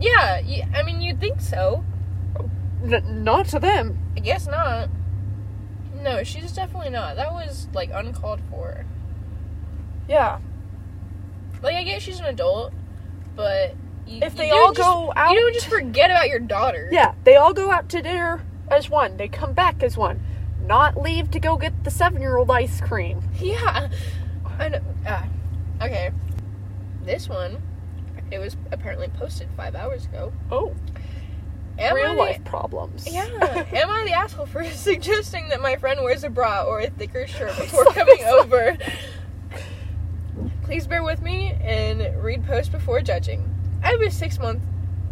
yeah, 0.00 0.40
I 0.74 0.82
mean, 0.84 1.00
you'd 1.00 1.20
think 1.20 1.40
so. 1.40 1.84
N- 2.84 3.24
not 3.24 3.46
to 3.48 3.58
them. 3.58 3.98
I 4.16 4.20
guess 4.20 4.46
not. 4.46 4.88
No, 6.02 6.22
she's 6.22 6.52
definitely 6.52 6.90
not. 6.90 7.16
That 7.16 7.32
was 7.32 7.68
like 7.74 7.90
uncalled 7.92 8.40
for. 8.50 8.84
Yeah. 10.08 10.38
Like, 11.62 11.74
I 11.74 11.82
guess 11.84 12.02
she's 12.02 12.20
an 12.20 12.26
adult, 12.26 12.72
but 13.34 13.74
you, 14.06 14.20
If 14.22 14.36
they 14.36 14.50
all 14.50 14.72
just- 14.72 14.86
go 14.86 15.12
out 15.16 15.32
you 15.32 15.40
don't 15.40 15.54
just 15.54 15.66
forget 15.68 16.10
about 16.10 16.28
your 16.28 16.38
daughter. 16.38 16.88
Yeah, 16.92 17.14
they 17.24 17.34
all 17.36 17.52
go 17.54 17.70
out 17.72 17.88
to 17.88 18.02
dinner 18.02 18.44
as 18.70 18.88
one. 18.90 19.16
They 19.16 19.26
come 19.28 19.52
back 19.52 19.82
as 19.82 19.96
one. 19.96 20.20
Not 20.64 21.00
leave 21.00 21.30
to 21.32 21.40
go 21.40 21.56
get 21.56 21.82
the 21.84 21.90
seven 21.90 22.20
year 22.20 22.36
old 22.36 22.50
ice 22.50 22.80
cream. 22.80 23.20
Yeah. 23.40 23.88
I 24.58 24.68
know. 24.68 24.80
Ah, 25.06 25.26
okay. 25.82 26.10
This 27.06 27.28
one, 27.28 27.62
it 28.30 28.38
was 28.38 28.56
apparently 28.72 29.08
posted 29.08 29.48
five 29.56 29.74
hours 29.74 30.04
ago. 30.06 30.32
Oh, 30.50 30.74
Am 31.78 31.92
I 31.94 32.00
real 32.00 32.14
the- 32.14 32.18
life 32.20 32.44
problems. 32.44 33.06
Yeah. 33.10 33.24
Am 33.72 33.90
I 33.90 34.04
the 34.04 34.12
asshole 34.12 34.46
for 34.46 34.64
suggesting 34.70 35.48
that 35.50 35.60
my 35.62 35.76
friend 35.76 36.00
wears 36.02 36.24
a 36.24 36.30
bra 36.30 36.64
or 36.64 36.80
a 36.80 36.90
thicker 36.90 37.26
shirt 37.26 37.56
before 37.58 37.84
coming 37.86 38.24
over? 38.24 38.76
Please 40.64 40.86
bear 40.86 41.02
with 41.04 41.22
me 41.22 41.52
and 41.62 42.22
read 42.22 42.44
post 42.44 42.72
before 42.72 43.00
judging. 43.00 43.52
I 43.84 43.94
was 43.96 44.12
six 44.14 44.38
month 44.38 44.62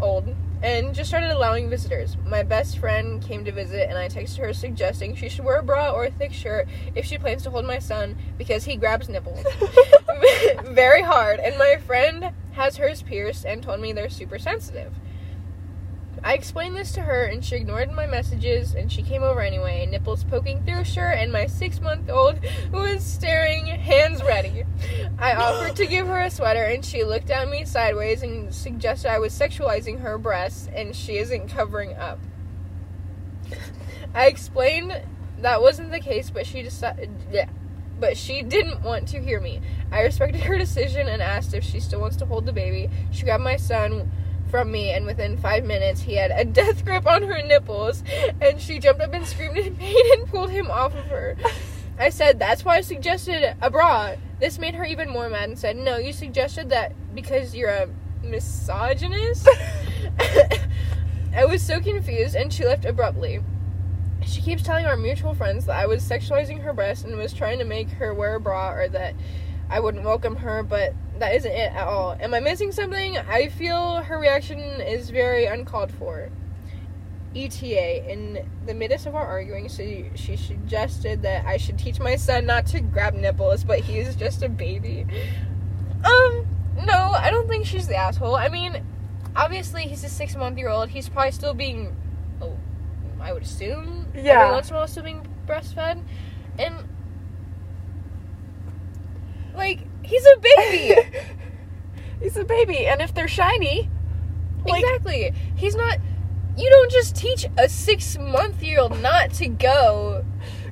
old 0.00 0.34
and 0.64 0.94
just 0.94 1.11
started 1.11 1.30
allowing 1.30 1.68
visitors. 1.68 2.16
My 2.26 2.42
best 2.42 2.78
friend 2.78 3.23
came 3.23 3.44
to 3.44 3.52
visit, 3.52 3.88
and 3.90 3.99
I 3.99 4.09
texted 4.09 4.38
her 4.38 4.54
suggesting 4.54 5.14
she 5.14 5.28
should 5.28 5.44
wear 5.44 5.59
a 5.59 5.62
bra 5.62 5.90
or 5.90 6.06
a 6.06 6.11
thick 6.11 6.33
shirt 6.33 6.66
if 6.94 7.04
she 7.04 7.18
plans 7.18 7.42
to 7.42 7.50
hold 7.50 7.66
my 7.66 7.78
son 7.78 8.16
because 8.38 8.64
he 8.64 8.76
grabs 8.76 9.11
nipples 9.11 9.44
very 10.64 11.02
hard. 11.02 11.38
And 11.38 11.59
my 11.59 11.76
friend 11.87 12.30
has 12.52 12.78
hers 12.78 13.02
pierced 13.02 13.44
and 13.44 13.62
told 13.62 13.80
me 13.80 13.92
they're 13.92 14.09
super 14.09 14.38
sensitive. 14.38 14.92
I 16.25 16.33
explained 16.33 16.75
this 16.75 16.90
to 16.93 17.02
her 17.02 17.25
and 17.26 17.45
she 17.45 17.57
ignored 17.57 17.93
my 17.93 18.07
messages 18.07 18.75
and 18.75 18.90
she 18.90 19.02
came 19.02 19.23
over 19.23 19.43
anyway, 19.43 19.85
nipples 19.85 20.25
poking 20.25 20.64
through 20.64 20.85
shirt 20.85 21.19
and 21.19 21.31
my 21.31 21.47
six 21.47 21.83
month 21.83 22.09
old 22.09 22.40
was 22.73 23.04
staring, 23.04 23.66
hands 23.66 24.23
ready. 24.23 24.64
I 25.19 25.35
offered 25.35 25.76
to 25.76 25.87
give 25.87 26.07
her 26.07 26.21
a 26.21 26.31
sweater 26.31 26.64
and 26.64 26.83
she 26.83 27.04
looked 27.04 27.28
at 27.28 27.50
me 27.50 27.66
sideways 27.66 28.23
and 28.23 28.54
suggested 28.54 29.11
I 29.11 29.19
was 29.19 29.38
sexualizing 29.38 30.00
her 30.00 30.16
breasts 30.16 30.66
and 30.75 30.97
she 30.97 31.19
isn't 31.19 31.49
covering 31.49 31.95
up. 31.95 32.19
I 34.14 34.26
explained 34.26 34.99
that 35.40 35.61
wasn't 35.61 35.90
the 35.90 36.00
case, 36.00 36.31
but 36.31 36.47
she 36.47 36.62
decided, 36.62 37.11
yeah, 37.31 37.50
but 38.00 38.16
she 38.16 38.40
didn't 38.40 38.83
want 38.83 39.09
to 39.09 39.21
hear 39.21 39.43
me. 39.43 39.61
I 39.93 40.00
respected 40.00 40.40
her 40.45 40.57
decision 40.57 41.07
and 41.07 41.21
asked 41.21 41.52
if 41.52 41.64
she 41.64 41.81
still 41.81 42.00
wants 42.00 42.16
to 42.16 42.25
hold 42.25 42.47
the 42.47 42.52
baby. 42.52 42.88
She 43.11 43.25
grabbed 43.25 43.45
my 43.45 43.57
son 43.57 44.11
from 44.54 44.70
me, 44.70 44.92
and 44.92 45.04
within 45.04 45.37
five 45.37 45.64
minutes, 45.64 46.02
he 46.02 46.14
had 46.14 46.30
a 46.30 46.44
death 46.61 46.84
grip 46.84 47.08
on 47.08 47.25
her 47.25 47.42
nipples, 47.42 48.04
and 48.40 48.61
she 48.61 48.78
jumped 48.78 49.00
up 49.00 49.12
and 49.12 49.26
screamed 49.26 49.56
in 49.56 49.75
pain 49.75 49.96
and 50.12 50.28
pulled 50.28 50.50
him 50.50 50.70
off 50.70 50.94
of 50.94 51.06
her. 51.06 51.37
I 51.99 52.11
said, 52.11 52.38
That's 52.38 52.64
why 52.64 52.76
I 52.76 52.80
suggested 52.80 53.56
a 53.61 53.68
bra. 53.68 54.14
This 54.38 54.61
made 54.61 54.76
her 54.76 54.84
even 54.84 55.11
more 55.11 55.28
mad 55.28 55.49
and 55.49 55.58
said, 55.58 55.76
No, 55.76 55.96
you 55.96 56.12
suggested 56.12 56.70
that 56.70 56.92
because 57.16 57.56
you're 57.56 57.68
a 57.68 57.88
misogynist? 58.23 59.49
I 61.34 61.44
was 61.46 61.61
so 61.61 61.80
confused, 61.80 62.37
and 62.37 62.52
she 62.52 62.64
left 62.64 62.84
abruptly. 62.84 63.40
She 64.25 64.40
keeps 64.40 64.62
telling 64.62 64.87
our 64.87 64.96
mutual 64.96 65.34
friends 65.34 65.66
that 65.66 65.80
I 65.80 65.87
was 65.87 66.08
sexualizing 66.08 66.62
her 66.62 66.73
breast 66.73 67.04
and 67.04 67.18
was 67.18 67.32
trying 67.32 67.58
to 67.58 67.64
make 67.64 67.88
her 67.88 68.14
wear 68.14 68.37
a 68.37 68.40
bra 68.40 68.70
or 68.70 68.88
that 68.90 69.16
I 69.68 69.80
wouldn't 69.80 70.04
welcome 70.04 70.37
her, 70.37 70.62
but 70.62 70.94
that 71.18 71.35
isn't 71.37 71.50
it 71.50 71.73
at 71.73 71.87
all. 71.87 72.16
Am 72.21 72.35
I 72.35 72.40
missing 72.40 72.73
something? 72.73 73.16
I 73.18 73.49
feel 73.49 73.97
her 74.02 74.18
reaction 74.18 74.59
is 74.59 75.11
very 75.11 75.47
uncalled 75.47 75.92
for. 75.92 76.30
ETA, 77.37 78.09
in 78.12 78.49
the 78.64 78.75
midst 78.75 79.06
of 79.06 79.16
our 79.16 79.26
arguing, 79.26 79.68
she, 79.68 80.09
she 80.14 80.37
suggested 80.37 81.23
that 81.23 81.44
I 81.44 81.56
should 81.56 81.76
teach 81.78 81.99
my 81.99 82.14
son 82.14 82.47
not 82.47 82.66
to 82.66 82.80
grab 82.80 83.14
nipples, 83.14 83.64
but 83.64 83.80
he 83.80 83.99
is 83.99 84.14
just 84.14 84.42
a 84.44 84.49
baby. 84.49 85.04
Um, 86.04 86.47
no, 86.85 87.12
I 87.16 87.30
don't 87.30 87.49
think 87.49 87.66
she's 87.66 87.88
the 87.88 87.97
asshole. 87.97 88.37
I 88.37 88.49
mean, 88.49 88.85
obviously, 89.35 89.83
he's 89.83 90.04
a 90.04 90.09
six 90.09 90.37
month 90.37 90.59
year 90.59 90.68
old. 90.68 90.90
He's 90.90 91.09
probably 91.09 91.33
still 91.33 91.54
being, 91.54 91.97
oh, 92.40 92.56
I 93.21 93.33
would 93.33 93.42
assume, 93.42 94.06
Yeah. 94.14 94.42
every 94.42 94.52
once 94.54 94.68
in 94.68 94.75
a 94.76 94.78
while, 94.78 94.87
still 94.87 95.02
being 95.02 95.26
breastfed. 95.49 96.02
And, 96.59 96.75
like, 99.56 99.80
he's 100.14 100.26
a 100.26 100.38
baby. 100.38 101.11
He's 102.21 102.37
a 102.38 102.44
baby, 102.44 102.87
and 102.87 103.02
if 103.02 103.12
they're 103.12 103.28
shiny, 103.28 103.90
like, 104.64 104.83
exactly. 104.83 105.35
He's 105.56 105.75
not. 105.76 105.99
You 106.56 106.71
don't 106.71 106.90
just 106.90 107.16
teach 107.16 107.44
a 107.59 107.68
six 107.68 108.16
month 108.16 108.62
year 108.62 108.80
old 108.80 108.99
not 109.02 109.33
to 109.35 109.49
go. 109.49 110.25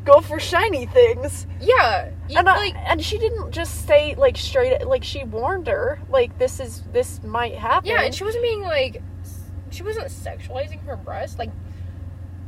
go 0.05 0.21
for 0.21 0.41
shiny 0.41 0.87
things. 0.87 1.47
Yeah. 1.61 2.11
You, 2.29 2.39
And 2.39 2.49
I, 2.49 2.57
like, 2.57 2.75
and 2.77 3.05
she 3.05 3.19
didn't 3.19 3.51
just 3.51 3.87
say 3.87 4.15
like 4.15 4.39
straight 4.39 4.87
like 4.87 5.05
she 5.05 5.25
warned 5.25 5.67
her 5.67 6.01
like 6.09 6.39
this 6.39 6.59
is 6.59 6.83
this 6.93 7.23
might 7.23 7.55
happen. 7.57 7.91
yeah, 7.91 8.01
and 8.03 8.15
she 8.15 8.25
wasn't 8.25 8.45
being 8.45 8.63
like. 8.63 9.03
She 9.71 9.83
wasn't 9.83 10.07
sexualizing 10.07 10.83
her 10.87 10.97
breast. 10.97 11.39
Like, 11.39 11.51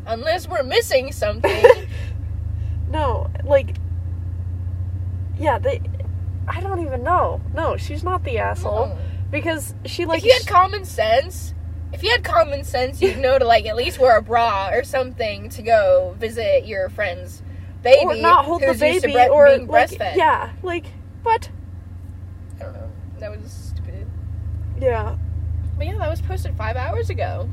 unless 0.07 0.49
we're 0.49 0.63
missing 0.63 1.13
something. 1.13 1.65
no, 2.89 3.29
like 3.45 3.77
yeah, 5.39 5.59
they 5.59 5.83
I 6.49 6.61
don't 6.61 6.81
even 6.81 7.03
know. 7.03 7.41
No, 7.55 7.77
she's 7.77 8.03
not 8.05 8.25
the 8.25 8.39
asshole 8.39 8.89
No. 8.89 8.99
because 9.31 9.75
she 9.87 10.05
like 10.05 10.19
if 10.21 10.25
you 10.27 10.33
had 10.33 10.47
common 10.47 10.85
sense, 10.85 11.55
if 11.93 12.03
you 12.03 12.11
had 12.11 12.23
common 12.25 12.65
sense, 12.65 13.01
you'd 13.01 13.19
know 13.19 13.39
to 13.39 13.45
like 13.47 13.67
at 13.67 13.77
least 13.77 13.99
wear 13.99 14.19
a 14.19 14.23
bra 14.23 14.71
or 14.73 14.85
something 14.85 15.49
to 15.51 15.63
go 15.63 16.15
visit 16.19 16.67
your 16.67 16.89
friend's 16.91 17.43
baby 17.83 18.05
or 18.05 18.15
not 18.17 18.45
hold 18.45 18.63
the 18.63 18.75
baby 18.75 19.13
bre- 19.13 19.21
or 19.31 19.47
being 19.49 19.67
like, 19.67 19.91
breastfed. 19.91 20.17
yeah, 20.17 20.51
like 20.63 20.87
what? 21.23 21.49
I 22.57 22.65
don't 22.65 22.73
know. 22.75 22.91
That 23.21 23.31
was 23.31 23.51
stupid. 23.51 24.07
Yeah. 24.81 25.17
But 25.77 25.87
yeah, 25.87 25.99
that 25.99 26.09
was 26.11 26.21
posted 26.21 26.57
five 26.57 26.77
hours 26.77 27.11
ago. 27.11 27.49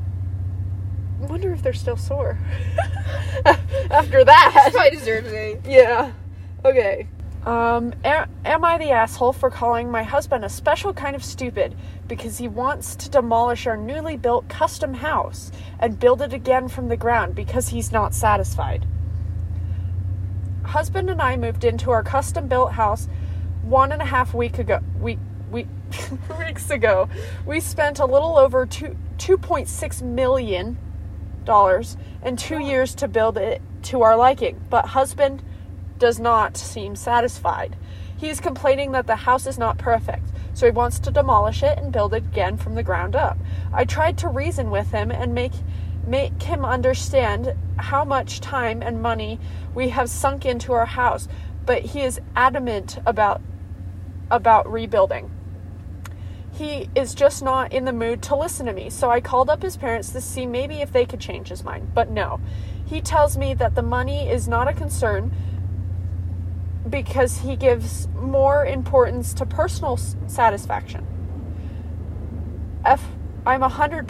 I 1.21 1.25
wonder 1.25 1.51
if 1.53 1.61
they're 1.61 1.71
still 1.73 1.97
sore 1.97 2.37
after 3.91 4.23
that. 4.23 4.69
Probably 4.73 4.91
deserves 4.91 5.31
it. 5.31 5.61
Yeah. 5.67 6.11
Okay. 6.65 7.07
Um, 7.45 7.93
a- 8.05 8.27
am 8.45 8.63
I 8.63 8.77
the 8.77 8.91
asshole 8.91 9.33
for 9.33 9.49
calling 9.49 9.89
my 9.89 10.03
husband 10.03 10.45
a 10.45 10.49
special 10.49 10.93
kind 10.93 11.15
of 11.15 11.23
stupid 11.23 11.75
because 12.07 12.37
he 12.37 12.47
wants 12.47 12.95
to 12.97 13.09
demolish 13.09 13.65
our 13.65 13.77
newly 13.77 14.15
built 14.15 14.47
custom 14.47 14.93
house 14.93 15.51
and 15.79 15.99
build 15.99 16.21
it 16.21 16.33
again 16.33 16.67
from 16.67 16.87
the 16.87 16.97
ground 16.97 17.33
because 17.33 17.69
he's 17.69 17.91
not 17.91 18.13
satisfied? 18.13 18.85
Husband 20.65 21.09
and 21.09 21.19
I 21.19 21.35
moved 21.35 21.63
into 21.63 21.89
our 21.89 22.03
custom 22.03 22.47
built 22.47 22.73
house 22.73 23.07
one 23.63 23.91
and 23.91 24.03
a 24.03 24.05
half 24.05 24.35
week 24.35 24.59
ago. 24.59 24.79
Week 24.99 25.19
week 25.49 25.67
weeks 26.39 26.69
ago. 26.69 27.09
We 27.45 27.59
spent 27.59 27.97
a 27.97 28.05
little 28.05 28.37
over 28.37 28.67
two 28.67 28.95
two 29.17 29.39
point 29.39 29.67
six 29.67 30.01
million 30.01 30.77
dollars 31.43 31.97
in 32.23 32.37
two 32.37 32.59
years 32.59 32.93
to 32.95 33.07
build 33.07 33.37
it 33.37 33.63
to 33.83 34.03
our 34.03 34.15
liking. 34.15 34.61
But 34.69 34.85
husband 34.85 35.41
does 36.01 36.19
not 36.19 36.57
seem 36.57 36.95
satisfied. 36.95 37.77
He 38.17 38.27
is 38.27 38.41
complaining 38.41 38.91
that 38.91 39.05
the 39.05 39.15
house 39.15 39.45
is 39.45 39.59
not 39.59 39.77
perfect, 39.77 40.25
so 40.55 40.65
he 40.65 40.71
wants 40.71 40.97
to 40.99 41.11
demolish 41.11 41.61
it 41.61 41.77
and 41.77 41.93
build 41.93 42.15
it 42.15 42.23
again 42.23 42.57
from 42.57 42.73
the 42.73 42.81
ground 42.81 43.15
up. 43.15 43.37
I 43.71 43.85
tried 43.85 44.17
to 44.17 44.27
reason 44.27 44.71
with 44.71 44.91
him 44.91 45.11
and 45.11 45.33
make 45.33 45.53
make 46.07 46.41
him 46.41 46.65
understand 46.65 47.53
how 47.77 48.03
much 48.03 48.41
time 48.41 48.81
and 48.81 48.99
money 48.99 49.39
we 49.75 49.89
have 49.89 50.09
sunk 50.09 50.43
into 50.43 50.73
our 50.73 50.87
house, 50.87 51.27
but 51.67 51.83
he 51.83 52.01
is 52.01 52.19
adamant 52.35 52.97
about 53.05 53.39
about 54.31 54.71
rebuilding. 54.71 55.29
He 56.51 56.89
is 56.95 57.13
just 57.13 57.43
not 57.43 57.71
in 57.71 57.85
the 57.85 57.93
mood 57.93 58.23
to 58.23 58.35
listen 58.35 58.65
to 58.65 58.73
me, 58.73 58.89
so 58.89 59.11
I 59.11 59.21
called 59.21 59.51
up 59.51 59.61
his 59.61 59.77
parents 59.77 60.09
to 60.09 60.21
see 60.21 60.47
maybe 60.47 60.81
if 60.81 60.91
they 60.91 61.05
could 61.05 61.19
change 61.19 61.49
his 61.49 61.63
mind. 61.63 61.93
But 61.93 62.09
no. 62.09 62.39
He 62.83 63.01
tells 63.01 63.37
me 63.37 63.53
that 63.53 63.75
the 63.75 63.81
money 63.81 64.27
is 64.27 64.47
not 64.47 64.67
a 64.67 64.73
concern 64.73 65.31
because 66.89 67.39
he 67.39 67.55
gives 67.55 68.07
more 68.09 68.65
importance 68.65 69.33
to 69.35 69.45
personal 69.45 69.97
satisfaction. 69.97 71.05
F 72.85 73.03
I'm 73.45 73.61
100% 73.61 74.05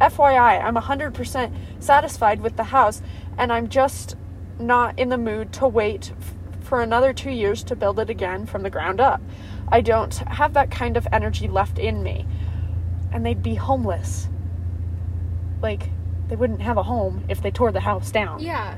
FYI, 0.00 0.64
I'm 0.64 0.74
100% 0.74 1.52
satisfied 1.78 2.40
with 2.40 2.56
the 2.56 2.64
house 2.64 3.00
and 3.38 3.52
I'm 3.52 3.68
just 3.68 4.16
not 4.58 4.98
in 4.98 5.08
the 5.08 5.18
mood 5.18 5.52
to 5.54 5.68
wait 5.68 6.12
f- 6.18 6.34
for 6.60 6.80
another 6.82 7.12
2 7.12 7.30
years 7.30 7.62
to 7.64 7.76
build 7.76 8.00
it 8.00 8.10
again 8.10 8.44
from 8.44 8.64
the 8.64 8.70
ground 8.70 9.00
up. 9.00 9.20
I 9.68 9.82
don't 9.82 10.12
have 10.14 10.54
that 10.54 10.70
kind 10.72 10.96
of 10.96 11.06
energy 11.12 11.46
left 11.46 11.78
in 11.78 12.02
me. 12.02 12.26
And 13.12 13.24
they'd 13.24 13.42
be 13.42 13.54
homeless. 13.54 14.28
Like 15.60 15.90
they 16.28 16.34
wouldn't 16.36 16.62
have 16.62 16.76
a 16.76 16.82
home 16.82 17.24
if 17.28 17.40
they 17.40 17.50
tore 17.52 17.70
the 17.72 17.80
house 17.80 18.10
down 18.10 18.40
Yeah. 18.40 18.74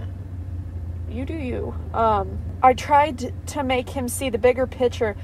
You 1.14 1.24
do 1.24 1.34
you. 1.34 1.74
Um, 1.92 2.38
I 2.62 2.74
tried 2.74 3.32
to 3.48 3.62
make 3.62 3.88
him 3.90 4.08
see 4.08 4.30
the 4.30 4.38
bigger 4.38 4.66
picture 4.66 5.16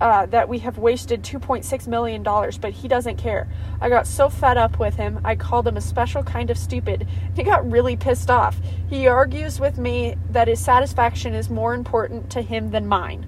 uh, 0.00 0.26
that 0.26 0.48
we 0.48 0.58
have 0.58 0.76
wasted 0.78 1.22
$2.6 1.22 1.86
million, 1.86 2.22
but 2.22 2.72
he 2.72 2.86
doesn't 2.86 3.16
care. 3.16 3.48
I 3.80 3.88
got 3.88 4.06
so 4.06 4.28
fed 4.28 4.58
up 4.58 4.78
with 4.78 4.94
him, 4.96 5.20
I 5.24 5.36
called 5.36 5.66
him 5.66 5.76
a 5.76 5.80
special 5.80 6.22
kind 6.22 6.50
of 6.50 6.58
stupid. 6.58 7.08
He 7.34 7.42
got 7.42 7.68
really 7.70 7.96
pissed 7.96 8.30
off. 8.30 8.60
He 8.88 9.06
argues 9.06 9.58
with 9.58 9.78
me 9.78 10.16
that 10.30 10.48
his 10.48 10.60
satisfaction 10.62 11.34
is 11.34 11.48
more 11.48 11.74
important 11.74 12.30
to 12.32 12.42
him 12.42 12.70
than 12.70 12.86
mine. 12.86 13.26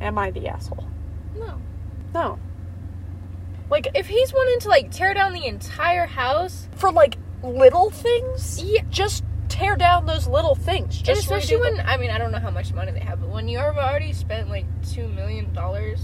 Am 0.00 0.18
I 0.18 0.30
the 0.30 0.46
asshole? 0.48 0.86
No. 1.36 1.60
No. 2.14 2.38
Like 3.68 3.88
if 3.94 4.06
he's 4.06 4.32
wanting 4.32 4.60
to 4.60 4.68
like 4.68 4.92
tear 4.92 5.14
down 5.14 5.32
the 5.32 5.46
entire 5.46 6.06
house, 6.06 6.68
For 6.76 6.92
like 6.92 7.18
little 7.42 7.90
things? 7.90 8.62
yeah. 8.62 8.82
Just 8.88 9.24
tear 9.48 9.76
down 9.76 10.06
those 10.06 10.26
little 10.26 10.54
things. 10.54 11.00
And 11.00 11.16
especially 11.16 11.58
when 11.58 11.76
them. 11.76 11.86
I 11.88 11.96
mean 11.96 12.10
I 12.10 12.18
don't 12.18 12.32
know 12.32 12.38
how 12.38 12.50
much 12.50 12.72
money 12.72 12.92
they 12.92 13.00
have, 13.00 13.20
but 13.20 13.30
when 13.30 13.48
you've 13.48 13.60
already 13.60 14.12
spent 14.12 14.48
like 14.48 14.66
two 14.88 15.08
million 15.08 15.52
dollars, 15.52 16.00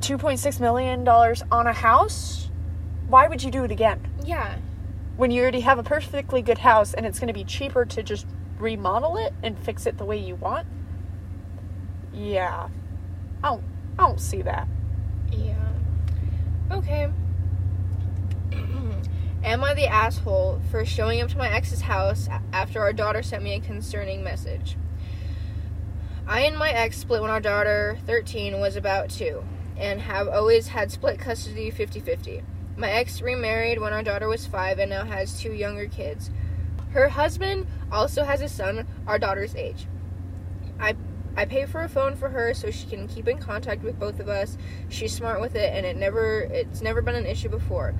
$2.6 0.00 0.60
million 0.60 1.08
on 1.08 1.66
a 1.66 1.72
house, 1.72 2.50
why 3.08 3.26
would 3.28 3.42
you 3.42 3.50
do 3.50 3.64
it 3.64 3.70
again? 3.70 4.00
yeah, 4.24 4.56
when 5.16 5.30
you 5.30 5.40
already 5.42 5.60
have 5.60 5.78
a 5.78 5.82
perfectly 5.82 6.42
good 6.42 6.58
house 6.58 6.92
and 6.94 7.06
it's 7.06 7.18
going 7.18 7.28
to 7.28 7.34
be 7.34 7.44
cheaper 7.44 7.84
to 7.84 8.02
just 8.02 8.26
remodel 8.58 9.16
it 9.16 9.32
and 9.42 9.58
fix 9.58 9.86
it 9.86 9.98
the 9.98 10.04
way 10.04 10.16
you 10.16 10.34
want 10.36 10.66
yeah 12.12 12.68
i 13.42 13.48
don't 13.48 13.64
i 13.98 14.02
don't 14.02 14.20
see 14.20 14.42
that 14.42 14.68
yeah, 15.32 15.54
okay. 16.70 17.10
Am 19.44 19.62
I 19.62 19.74
the 19.74 19.86
asshole 19.86 20.62
for 20.70 20.86
showing 20.86 21.20
up 21.20 21.28
to 21.28 21.36
my 21.36 21.50
ex's 21.50 21.82
house 21.82 22.30
after 22.50 22.80
our 22.80 22.94
daughter 22.94 23.22
sent 23.22 23.44
me 23.44 23.52
a 23.52 23.60
concerning 23.60 24.24
message? 24.24 24.78
I 26.26 26.40
and 26.40 26.56
my 26.56 26.70
ex 26.70 26.96
split 26.96 27.20
when 27.20 27.30
our 27.30 27.42
daughter, 27.42 27.98
13, 28.06 28.58
was 28.58 28.74
about 28.74 29.10
two, 29.10 29.44
and 29.76 30.00
have 30.00 30.28
always 30.28 30.68
had 30.68 30.90
split 30.90 31.18
custody 31.18 31.70
50 31.70 32.00
50. 32.00 32.42
My 32.78 32.90
ex 32.90 33.20
remarried 33.20 33.78
when 33.80 33.92
our 33.92 34.02
daughter 34.02 34.28
was 34.28 34.46
five 34.46 34.78
and 34.78 34.88
now 34.88 35.04
has 35.04 35.38
two 35.38 35.52
younger 35.52 35.88
kids. 35.88 36.30
Her 36.92 37.10
husband 37.10 37.66
also 37.92 38.24
has 38.24 38.40
a 38.40 38.48
son 38.48 38.86
our 39.06 39.18
daughter's 39.18 39.54
age. 39.54 39.86
I 40.80 40.96
I 41.36 41.44
pay 41.44 41.66
for 41.66 41.82
a 41.82 41.88
phone 41.88 42.16
for 42.16 42.30
her 42.30 42.54
so 42.54 42.70
she 42.70 42.86
can 42.86 43.08
keep 43.08 43.28
in 43.28 43.38
contact 43.38 43.82
with 43.82 43.98
both 43.98 44.20
of 44.20 44.28
us. 44.28 44.56
She's 44.88 45.12
smart 45.12 45.42
with 45.42 45.54
it 45.54 45.74
and 45.74 45.84
it 45.84 45.96
never 45.96 46.40
it's 46.40 46.80
never 46.80 47.02
been 47.02 47.14
an 47.14 47.26
issue 47.26 47.50
before. 47.50 47.94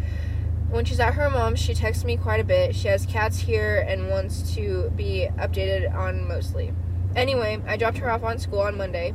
When 0.75 0.85
she's 0.85 0.99
at 0.99 1.14
her 1.14 1.31
mom's, 1.31 1.61
she 1.61 1.73
texts 1.73 2.04
me 2.04 2.16
quite 2.16 2.40
a 2.40 2.45
bit. 2.45 2.75
She 2.75 2.88
has 2.88 3.07
cats 3.07 3.38
here 3.38 3.87
and 3.88 4.11
wants 4.11 4.57
to 4.57 4.90
be 4.97 5.28
updated 5.38 5.95
on 5.95 6.26
mostly. 6.26 6.73
Anyway, 7.14 7.62
I 7.64 7.76
dropped 7.76 7.99
her 7.99 8.11
off 8.11 8.25
on 8.25 8.40
school 8.40 8.59
on 8.59 8.76
Monday 8.76 9.14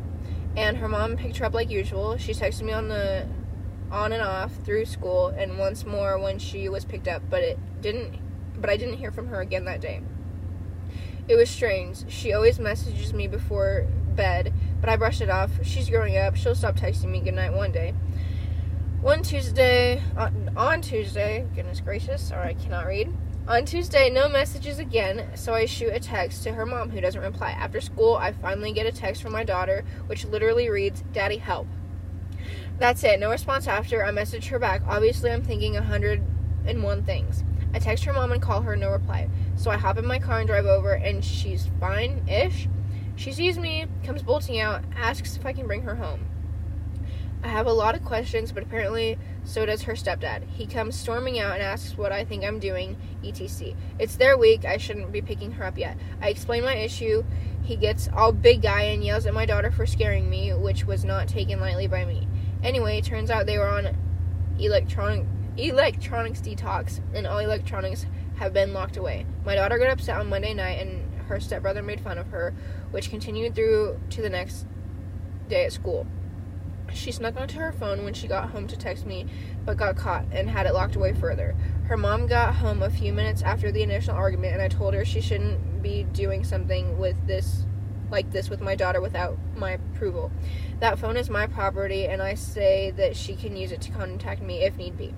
and 0.56 0.78
her 0.78 0.88
mom 0.88 1.18
picked 1.18 1.36
her 1.36 1.46
up 1.46 1.54
like 1.54 1.70
usual. 1.70 2.16
She 2.16 2.32
texted 2.32 2.62
me 2.62 2.72
on 2.72 2.88
the 2.88 3.28
on 3.92 4.14
and 4.14 4.22
off 4.22 4.54
through 4.64 4.86
school 4.86 5.28
and 5.38 5.60
once 5.60 5.86
more 5.86 6.18
when 6.18 6.40
she 6.40 6.70
was 6.70 6.86
picked 6.86 7.10
up, 7.10 7.24
but 7.30 7.42
it 7.42 7.60
didn't 7.82 8.22
but 8.62 8.70
I 8.70 8.78
didn't 8.78 8.96
hear 8.96 9.12
from 9.12 9.28
her 9.28 9.42
again 9.42 9.66
that 9.66 9.82
day. 9.82 10.02
It 11.28 11.36
was 11.36 11.50
strange. 11.50 12.10
She 12.10 12.32
always 12.32 12.58
messages 12.58 13.14
me 13.14 13.28
before 13.28 13.86
bed, 14.16 14.54
but 14.80 14.90
I 14.90 14.96
brushed 14.96 15.20
it 15.20 15.30
off. 15.30 15.52
She's 15.64 15.90
growing 15.90 16.16
up. 16.16 16.38
She'll 16.38 16.56
stop 16.56 16.78
texting 16.78 17.10
me 17.10 17.20
goodnight 17.20 17.52
one 17.52 17.74
day. 17.74 17.96
One 19.02 19.24
Tuesday, 19.24 20.04
on, 20.18 20.52
on 20.58 20.82
Tuesday, 20.82 21.48
goodness 21.56 21.80
gracious, 21.80 22.22
sorry, 22.22 22.50
I 22.50 22.54
cannot 22.54 22.86
read. 22.86 23.16
On 23.48 23.64
Tuesday, 23.64 24.10
no 24.10 24.28
messages 24.28 24.78
again, 24.78 25.30
so 25.36 25.54
I 25.54 25.68
shoot 25.68 25.94
a 25.94 26.02
text 26.02 26.44
to 26.44 26.52
her 26.52 26.66
mom 26.66 26.90
who 26.90 27.00
doesn't 27.00 27.22
reply. 27.22 27.52
After 27.52 27.80
school, 27.80 28.18
I 28.18 28.34
finally 28.34 28.74
get 28.74 28.88
a 28.88 28.92
text 28.92 29.22
from 29.22 29.32
my 29.32 29.46
daughter, 29.46 29.86
which 30.08 30.26
literally 30.26 30.70
reads, 30.70 31.06
Daddy, 31.14 31.38
help. 31.38 31.66
That's 32.78 33.02
it, 33.06 33.22
no 33.22 33.30
response 33.30 33.68
after. 33.68 34.04
I 34.04 34.12
message 34.12 34.48
her 34.48 34.60
back. 34.60 34.82
Obviously, 34.86 35.32
I'm 35.32 35.44
thinking 35.44 35.78
a 35.78 35.82
hundred 35.82 36.22
and 36.66 36.84
one 36.84 37.06
things. 37.06 37.46
I 37.74 37.80
text 37.80 38.04
her 38.04 38.12
mom 38.12 38.34
and 38.34 38.42
call 38.42 38.64
her, 38.64 38.76
no 38.76 38.90
reply. 38.90 39.30
So 39.56 39.72
I 39.72 39.78
hop 39.78 39.98
in 39.98 40.06
my 40.06 40.20
car 40.20 40.40
and 40.40 40.48
drive 40.48 40.66
over, 40.66 40.92
and 40.92 41.24
she's 41.24 41.70
fine 41.80 42.28
ish. 42.28 42.68
She 43.16 43.32
sees 43.32 43.58
me, 43.58 43.86
comes 44.04 44.24
bolting 44.24 44.60
out, 44.60 44.84
asks 44.94 45.38
if 45.38 45.46
I 45.46 45.54
can 45.54 45.68
bring 45.68 45.84
her 45.84 45.96
home. 45.96 46.29
I 47.42 47.48
have 47.48 47.68
a 47.68 47.74
lot 47.74 47.96
of 47.96 48.04
questions, 48.04 48.52
but 48.52 48.64
apparently 48.64 49.18
so 49.46 49.66
does 49.66 49.84
her 49.84 49.94
stepdad. 49.94 50.46
He 50.50 50.66
comes 50.66 51.00
storming 51.00 51.40
out 51.40 51.54
and 51.54 51.64
asks 51.64 51.98
what 51.98 52.12
I 52.12 52.26
think 52.26 52.44
I'm 52.44 52.60
doing, 52.60 52.98
etc. 53.24 53.76
It's 53.98 54.18
their 54.18 54.38
week, 54.38 54.66
I 54.66 54.76
shouldn't 54.76 55.14
be 55.14 55.22
picking 55.22 55.54
her 55.54 55.64
up 55.64 55.78
yet. 55.78 55.98
I 56.22 56.30
explain 56.30 56.64
my 56.64 56.76
issue. 56.76 57.24
He 57.64 57.78
gets 57.78 58.10
all 58.14 58.34
big 58.34 58.62
guy 58.62 58.82
and 58.82 59.04
yells 59.04 59.26
at 59.26 59.34
my 59.34 59.46
daughter 59.46 59.72
for 59.72 59.86
scaring 59.86 60.30
me, 60.30 60.54
which 60.54 60.86
was 60.86 61.06
not 61.06 61.30
taken 61.30 61.62
lightly 61.62 61.88
by 61.88 62.04
me. 62.04 62.28
Anyway, 62.62 62.98
it 62.98 63.06
turns 63.06 63.32
out 63.32 63.46
they 63.46 63.58
were 63.58 63.68
on 63.68 63.96
electronic 64.60 65.26
electronics 65.58 66.42
detox, 66.42 67.00
and 67.14 67.26
all 67.26 67.40
electronics 67.40 68.06
have 68.38 68.54
been 68.54 68.74
locked 68.74 68.98
away. 68.98 69.26
My 69.46 69.56
daughter 69.56 69.78
got 69.78 69.92
upset 69.92 70.18
on 70.18 70.28
Monday 70.28 70.54
night, 70.54 70.86
and 70.86 71.22
her 71.24 71.40
stepbrother 71.40 71.84
made 71.84 72.02
fun 72.02 72.18
of 72.18 72.28
her, 72.28 72.54
which 72.92 73.10
continued 73.10 73.56
through 73.56 74.00
to 74.10 74.22
the 74.22 74.30
next 74.30 74.66
day 75.48 75.66
at 75.66 75.72
school. 75.72 76.06
She 76.94 77.12
snuck 77.12 77.40
onto 77.40 77.60
her 77.60 77.72
phone 77.72 78.04
when 78.04 78.14
she 78.14 78.28
got 78.28 78.50
home 78.50 78.68
to 78.68 78.78
text 78.78 79.06
me, 79.06 79.26
but 79.66 79.78
got 79.78 79.96
caught 79.96 80.26
and 80.32 80.50
had 80.50 80.66
it 80.66 80.74
locked 80.74 80.96
away 80.96 81.14
further. 81.14 81.56
Her 81.86 81.98
mom 81.98 82.28
got 82.28 82.56
home 82.56 82.82
a 82.82 82.90
few 82.90 83.14
minutes 83.14 83.42
after 83.42 83.72
the 83.72 83.84
initial 83.84 84.14
argument, 84.14 84.54
and 84.54 84.62
I 84.62 84.68
told 84.68 84.94
her 84.94 85.06
she 85.06 85.22
shouldn't 85.22 85.82
be 85.82 86.04
doing 86.04 86.44
something 86.44 86.98
with 86.98 87.16
this 87.28 87.66
like 88.12 88.32
this 88.32 88.50
with 88.50 88.60
my 88.60 88.76
daughter 88.76 89.02
without 89.02 89.38
my 89.56 89.72
approval. 89.72 90.32
That 90.80 90.98
phone 90.98 91.16
is 91.16 91.30
my 91.30 91.48
property, 91.48 92.06
and 92.06 92.22
I 92.22 92.34
say 92.34 92.92
that 92.92 93.16
she 93.16 93.36
can 93.36 93.56
use 93.56 93.72
it 93.72 93.82
to 93.82 93.92
contact 93.92 94.42
me 94.42 94.64
if 94.64 94.78
need 94.78 94.98
be. 94.98 95.14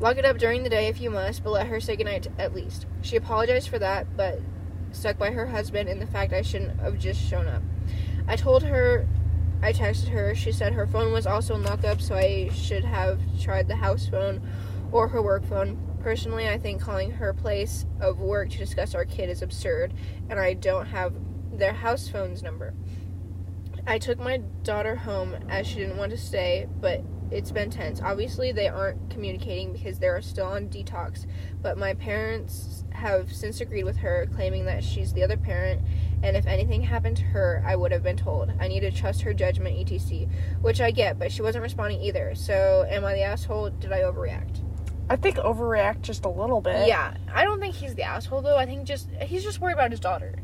Lock 0.00 0.18
it 0.18 0.26
up 0.26 0.36
during 0.36 0.62
the 0.62 0.68
day 0.68 0.88
if 0.88 1.00
you 1.00 1.10
must, 1.10 1.42
but 1.42 1.50
let 1.50 1.68
her 1.68 1.80
say 1.80 1.96
goodnight 1.96 2.28
at 2.38 2.54
least. 2.54 2.86
She 3.00 3.16
apologized 3.16 3.68
for 3.68 3.78
that, 3.78 4.16
but 4.16 4.40
stuck 4.92 5.18
by 5.18 5.30
her 5.30 5.46
husband 5.46 5.88
and 5.88 6.00
the 6.00 6.06
fact 6.06 6.32
I 6.32 6.42
shouldn't 6.42 6.80
have 6.80 6.98
just 6.98 7.20
shown 7.20 7.46
up. 7.46 7.62
I 8.28 8.36
told 8.36 8.62
her, 8.64 9.06
I 9.62 9.72
texted 9.72 10.08
her. 10.08 10.34
She 10.34 10.52
said 10.52 10.72
her 10.74 10.86
phone 10.86 11.12
was 11.12 11.26
also 11.26 11.54
in 11.54 11.62
lockup, 11.62 12.00
so 12.00 12.14
I 12.14 12.50
should 12.54 12.84
have 12.84 13.20
tried 13.40 13.68
the 13.68 13.76
house 13.76 14.08
phone 14.08 14.40
or 14.92 15.08
her 15.08 15.22
work 15.22 15.44
phone. 15.46 15.80
Personally, 16.00 16.48
I 16.48 16.58
think 16.58 16.80
calling 16.80 17.10
her 17.12 17.32
place 17.32 17.84
of 18.00 18.20
work 18.20 18.50
to 18.50 18.58
discuss 18.58 18.94
our 18.94 19.04
kid 19.04 19.28
is 19.28 19.42
absurd, 19.42 19.92
and 20.30 20.38
I 20.38 20.54
don't 20.54 20.86
have 20.86 21.14
their 21.52 21.72
house 21.72 22.08
phone's 22.08 22.42
number. 22.42 22.74
I 23.86 23.98
took 23.98 24.18
my 24.18 24.38
daughter 24.62 24.96
home 24.96 25.34
as 25.48 25.66
she 25.66 25.76
didn't 25.76 25.96
want 25.96 26.10
to 26.10 26.18
stay, 26.18 26.66
but 26.80 27.02
it's 27.30 27.50
been 27.50 27.70
tense. 27.70 28.00
Obviously, 28.00 28.52
they 28.52 28.68
aren't 28.68 29.10
communicating 29.10 29.72
because 29.72 29.98
they're 29.98 30.20
still 30.22 30.46
on 30.46 30.68
detox, 30.68 31.26
but 31.62 31.76
my 31.76 31.94
parents 31.94 32.84
have 32.92 33.32
since 33.32 33.60
agreed 33.60 33.84
with 33.84 33.98
her, 33.98 34.26
claiming 34.34 34.64
that 34.66 34.82
she's 34.82 35.12
the 35.12 35.22
other 35.22 35.36
parent, 35.36 35.82
and 36.22 36.36
if 36.36 36.46
anything 36.46 36.82
happened 36.82 37.16
to 37.18 37.24
her, 37.24 37.62
I 37.66 37.76
would 37.76 37.92
have 37.92 38.02
been 38.02 38.16
told. 38.16 38.52
I 38.60 38.68
need 38.68 38.80
to 38.80 38.90
trust 38.90 39.22
her 39.22 39.34
judgment, 39.34 39.78
etc. 39.78 40.26
Which 40.60 40.80
I 40.80 40.90
get, 40.90 41.18
but 41.18 41.30
she 41.32 41.42
wasn't 41.42 41.62
responding 41.62 42.00
either. 42.00 42.34
So, 42.34 42.86
am 42.88 43.04
I 43.04 43.14
the 43.14 43.22
asshole? 43.22 43.70
Did 43.70 43.92
I 43.92 44.00
overreact? 44.00 44.62
I 45.08 45.16
think 45.16 45.36
overreact 45.36 46.02
just 46.02 46.24
a 46.24 46.28
little 46.28 46.60
bit. 46.60 46.88
Yeah, 46.88 47.16
I 47.32 47.44
don't 47.44 47.60
think 47.60 47.74
he's 47.74 47.94
the 47.94 48.02
asshole 48.02 48.42
though. 48.42 48.56
I 48.56 48.66
think 48.66 48.84
just 48.84 49.08
he's 49.22 49.44
just 49.44 49.60
worried 49.60 49.74
about 49.74 49.90
his 49.90 50.00
daughter. 50.00 50.36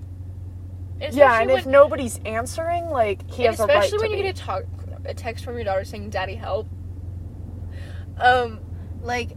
Yeah, 1.11 1.41
and 1.41 1.51
if 1.51 1.67
nobody's 1.67 2.21
answering, 2.25 2.89
like 2.89 3.29
he 3.29 3.43
has 3.45 3.59
a 3.59 3.67
right 3.67 3.79
especially 3.79 3.99
when 3.99 4.11
you 4.13 4.17
be. 4.19 4.23
get 4.23 4.39
a, 4.39 4.41
talk, 4.41 4.65
a 5.05 5.15
text 5.15 5.45
from 5.45 5.55
your 5.55 5.65
daughter 5.65 5.85
saying 5.85 6.11
"Daddy, 6.11 6.35
help." 6.35 6.69
Um, 8.19 8.61
like 9.03 9.37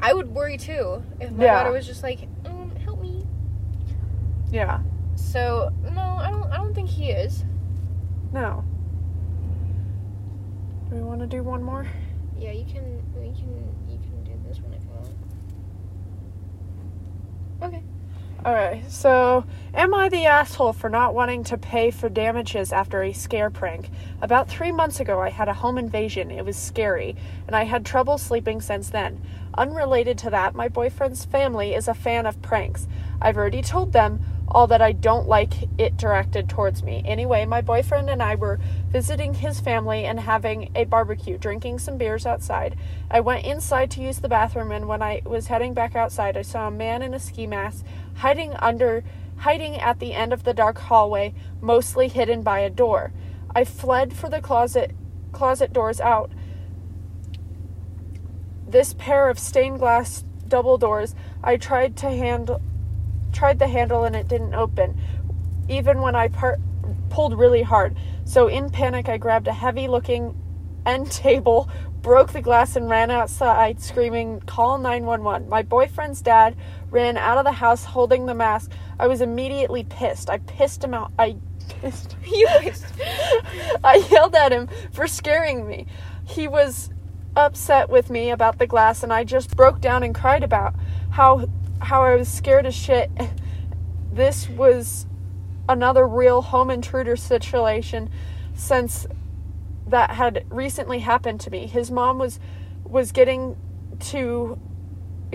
I 0.00 0.12
would 0.12 0.28
worry 0.28 0.56
too 0.56 1.02
if 1.20 1.30
my 1.30 1.44
Yeah. 1.44 1.58
daughter 1.58 1.72
was 1.72 1.86
just 1.86 2.02
like, 2.02 2.28
um, 2.44 2.74
"Help 2.76 3.00
me." 3.00 3.26
Yeah. 4.50 4.80
So 5.14 5.70
no, 5.92 6.00
I 6.00 6.30
don't. 6.30 6.50
I 6.52 6.56
don't 6.56 6.74
think 6.74 6.88
he 6.88 7.10
is. 7.10 7.44
No. 8.32 8.64
Do 10.88 10.96
we 10.96 11.02
want 11.02 11.20
to 11.20 11.26
do 11.26 11.42
one 11.42 11.62
more? 11.62 11.86
Yeah, 12.38 12.52
you 12.52 12.64
can. 12.64 13.02
You 13.14 13.32
can. 13.32 13.74
You 13.88 13.98
can 13.98 14.24
do 14.24 14.32
this 14.48 14.60
one 14.60 14.72
if 14.72 14.82
you 14.82 14.90
want. 14.90 15.14
Okay. 17.62 17.82
Alright, 18.42 18.90
so 18.90 19.44
am 19.74 19.92
I 19.92 20.08
the 20.08 20.24
asshole 20.24 20.72
for 20.72 20.88
not 20.88 21.12
wanting 21.12 21.44
to 21.44 21.58
pay 21.58 21.90
for 21.90 22.08
damages 22.08 22.72
after 22.72 23.02
a 23.02 23.12
scare 23.12 23.50
prank? 23.50 23.90
About 24.22 24.48
three 24.48 24.72
months 24.72 24.98
ago, 24.98 25.20
I 25.20 25.28
had 25.28 25.48
a 25.48 25.52
home 25.52 25.76
invasion. 25.76 26.30
It 26.30 26.46
was 26.46 26.56
scary, 26.56 27.16
and 27.46 27.54
I 27.54 27.64
had 27.64 27.84
trouble 27.84 28.16
sleeping 28.16 28.62
since 28.62 28.88
then. 28.88 29.20
Unrelated 29.58 30.16
to 30.18 30.30
that, 30.30 30.54
my 30.54 30.68
boyfriend's 30.68 31.26
family 31.26 31.74
is 31.74 31.86
a 31.86 31.92
fan 31.92 32.24
of 32.24 32.40
pranks. 32.40 32.88
I've 33.20 33.36
already 33.36 33.60
told 33.60 33.92
them 33.92 34.20
all 34.50 34.66
that 34.66 34.82
I 34.82 34.92
don't 34.92 35.28
like 35.28 35.52
it 35.78 35.96
directed 35.96 36.48
towards 36.48 36.82
me. 36.82 37.02
Anyway, 37.04 37.44
my 37.46 37.60
boyfriend 37.60 38.10
and 38.10 38.22
I 38.22 38.34
were 38.34 38.58
visiting 38.88 39.34
his 39.34 39.60
family 39.60 40.04
and 40.04 40.18
having 40.18 40.70
a 40.74 40.84
barbecue, 40.84 41.38
drinking 41.38 41.78
some 41.78 41.96
beers 41.96 42.26
outside. 42.26 42.76
I 43.10 43.20
went 43.20 43.46
inside 43.46 43.90
to 43.92 44.02
use 44.02 44.18
the 44.18 44.28
bathroom 44.28 44.72
and 44.72 44.88
when 44.88 45.02
I 45.02 45.22
was 45.24 45.46
heading 45.46 45.72
back 45.72 45.94
outside, 45.94 46.36
I 46.36 46.42
saw 46.42 46.66
a 46.66 46.72
man 46.72 47.02
in 47.02 47.14
a 47.14 47.20
ski 47.20 47.46
mask 47.46 47.84
hiding 48.16 48.54
under 48.54 49.04
hiding 49.38 49.76
at 49.76 50.00
the 50.00 50.12
end 50.12 50.32
of 50.32 50.44
the 50.44 50.52
dark 50.52 50.78
hallway, 50.78 51.32
mostly 51.60 52.08
hidden 52.08 52.42
by 52.42 52.58
a 52.58 52.70
door. 52.70 53.12
I 53.54 53.64
fled 53.64 54.12
for 54.12 54.28
the 54.28 54.40
closet 54.40 54.92
closet 55.32 55.72
doors 55.72 56.00
out. 56.00 56.30
This 58.66 58.94
pair 58.94 59.28
of 59.28 59.38
stained 59.38 59.78
glass 59.78 60.24
double 60.46 60.76
doors, 60.76 61.14
I 61.42 61.56
tried 61.56 61.96
to 61.98 62.10
handle 62.10 62.60
tried 63.32 63.58
the 63.58 63.68
handle 63.68 64.04
and 64.04 64.14
it 64.16 64.28
didn't 64.28 64.54
open, 64.54 65.00
even 65.68 66.00
when 66.00 66.14
I 66.14 66.28
par- 66.28 66.58
pulled 67.08 67.38
really 67.38 67.62
hard. 67.62 67.96
So, 68.24 68.48
in 68.48 68.70
panic, 68.70 69.08
I 69.08 69.18
grabbed 69.18 69.48
a 69.48 69.52
heavy 69.52 69.88
looking 69.88 70.34
end 70.86 71.10
table, 71.10 71.68
broke 72.02 72.32
the 72.32 72.40
glass, 72.40 72.76
and 72.76 72.88
ran 72.88 73.10
outside 73.10 73.80
screaming, 73.80 74.40
Call 74.40 74.78
911. 74.78 75.48
My 75.48 75.62
boyfriend's 75.62 76.22
dad 76.22 76.56
ran 76.90 77.16
out 77.16 77.38
of 77.38 77.44
the 77.44 77.52
house 77.52 77.84
holding 77.84 78.26
the 78.26 78.34
mask. 78.34 78.72
I 78.98 79.06
was 79.06 79.20
immediately 79.20 79.84
pissed. 79.84 80.30
I 80.30 80.38
pissed 80.38 80.82
him 80.82 80.94
out. 80.94 81.12
I 81.18 81.36
pissed. 81.68 82.16
You 82.26 82.48
pissed. 82.60 82.86
I 83.84 84.06
yelled 84.10 84.34
at 84.34 84.52
him 84.52 84.68
for 84.92 85.06
scaring 85.06 85.66
me. 85.66 85.86
He 86.26 86.48
was 86.48 86.90
upset 87.36 87.88
with 87.88 88.10
me 88.10 88.30
about 88.30 88.58
the 88.58 88.66
glass 88.66 89.02
and 89.02 89.12
I 89.12 89.24
just 89.24 89.56
broke 89.56 89.80
down 89.80 90.02
and 90.02 90.14
cried 90.14 90.42
about 90.42 90.74
how 91.10 91.48
how 91.80 92.04
I 92.04 92.14
was 92.16 92.28
scared 92.28 92.66
as 92.66 92.74
shit. 92.74 93.10
This 94.12 94.48
was 94.48 95.06
another 95.68 96.06
real 96.06 96.42
home 96.42 96.70
intruder 96.70 97.16
situation 97.16 98.10
since 98.54 99.06
that 99.86 100.10
had 100.10 100.44
recently 100.50 101.00
happened 101.00 101.40
to 101.40 101.50
me. 101.50 101.66
His 101.66 101.90
mom 101.90 102.18
was 102.18 102.40
was 102.84 103.12
getting 103.12 103.56
to 104.00 104.58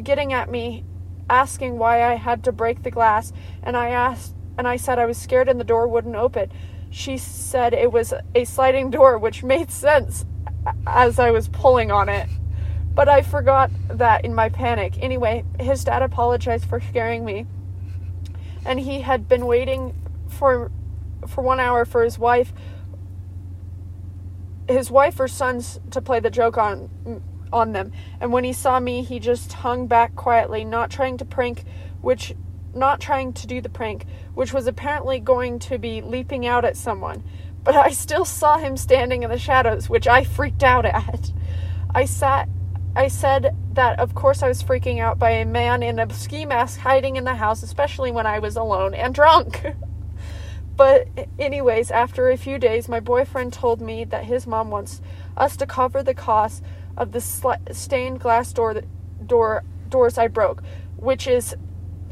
getting 0.03 0.33
at 0.33 0.49
me, 0.49 0.83
asking 1.29 1.77
why 1.77 2.03
I 2.03 2.15
had 2.15 2.43
to 2.43 2.51
break 2.51 2.83
the 2.83 2.91
glass, 2.91 3.31
and 3.63 3.77
I 3.77 3.89
asked 3.89 4.35
and 4.57 4.67
I 4.67 4.75
said 4.77 4.99
I 4.99 5.05
was 5.05 5.17
scared 5.17 5.49
and 5.49 5.59
the 5.59 5.65
door 5.65 5.87
wouldn't 5.87 6.15
open. 6.15 6.51
She 6.89 7.17
said 7.17 7.73
it 7.73 7.91
was 7.91 8.13
a 8.33 8.45
sliding 8.45 8.89
door, 8.89 9.17
which 9.17 9.43
made 9.43 9.71
sense 9.71 10.25
as 10.87 11.19
I 11.19 11.31
was 11.31 11.47
pulling 11.49 11.91
on 11.91 12.09
it. 12.09 12.29
But 12.95 13.09
I 13.09 13.21
forgot 13.21 13.69
that 13.89 14.25
in 14.25 14.33
my 14.33 14.49
panic. 14.49 14.97
Anyway, 14.99 15.43
his 15.59 15.83
dad 15.83 16.01
apologized 16.01 16.65
for 16.65 16.79
scaring 16.79 17.25
me. 17.25 17.45
And 18.65 18.79
he 18.79 19.01
had 19.01 19.27
been 19.27 19.45
waiting 19.45 19.93
for 20.27 20.71
for 21.27 21.41
1 21.43 21.59
hour 21.59 21.85
for 21.85 22.03
his 22.03 22.19
wife 22.19 22.53
his 24.67 24.91
wife 24.91 25.19
or 25.19 25.27
sons 25.27 25.79
to 25.91 26.01
play 26.01 26.19
the 26.19 26.29
joke 26.29 26.57
on 26.57 26.89
on 27.53 27.71
them. 27.71 27.91
And 28.19 28.33
when 28.33 28.43
he 28.43 28.53
saw 28.53 28.79
me, 28.79 29.03
he 29.03 29.19
just 29.19 29.53
hung 29.53 29.87
back 29.87 30.15
quietly, 30.15 30.65
not 30.65 30.89
trying 30.89 31.17
to 31.17 31.25
prank, 31.25 31.63
which 32.01 32.33
not 32.73 32.99
trying 32.99 33.31
to 33.33 33.47
do 33.47 33.61
the 33.61 33.69
prank, 33.69 34.05
which 34.33 34.51
was 34.51 34.67
apparently 34.67 35.19
going 35.19 35.59
to 35.59 35.77
be 35.77 36.01
leaping 36.01 36.45
out 36.45 36.65
at 36.65 36.75
someone. 36.75 37.23
But 37.63 37.75
I 37.75 37.91
still 37.91 38.25
saw 38.25 38.57
him 38.57 38.75
standing 38.75 39.23
in 39.23 39.29
the 39.29 39.37
shadows, 39.37 39.89
which 39.89 40.07
I 40.07 40.23
freaked 40.23 40.63
out 40.63 40.85
at. 40.85 41.31
I 41.93 42.05
sat 42.05 42.49
I 42.95 43.09
said 43.09 43.55
that 43.73 43.99
of 43.99 44.15
course 44.15 44.41
I 44.41 44.47
was 44.47 44.63
freaking 44.63 44.99
out 44.99 45.19
by 45.19 45.31
a 45.31 45.45
man 45.45 45.83
in 45.83 45.99
a 45.99 46.11
ski 46.13 46.45
mask 46.45 46.79
hiding 46.79 47.17
in 47.17 47.25
the 47.25 47.35
house, 47.35 47.61
especially 47.61 48.11
when 48.11 48.25
I 48.25 48.39
was 48.39 48.55
alone 48.55 48.93
and 48.93 49.13
drunk. 49.13 49.65
but 50.77 51.07
anyways, 51.37 51.91
after 51.91 52.29
a 52.29 52.37
few 52.37 52.57
days, 52.57 52.87
my 52.87 53.01
boyfriend 53.01 53.51
told 53.51 53.81
me 53.81 54.05
that 54.05 54.23
his 54.23 54.47
mom 54.47 54.69
wants 54.69 55.01
us 55.35 55.57
to 55.57 55.67
cover 55.67 56.03
the 56.03 56.13
cost 56.13 56.63
of 56.95 57.11
the 57.11 57.19
sl- 57.19 57.51
stained 57.71 58.21
glass 58.21 58.53
door 58.53 58.81
door 59.25 59.63
doors 59.89 60.17
I 60.17 60.27
broke, 60.27 60.63
which 60.95 61.27
is 61.27 61.53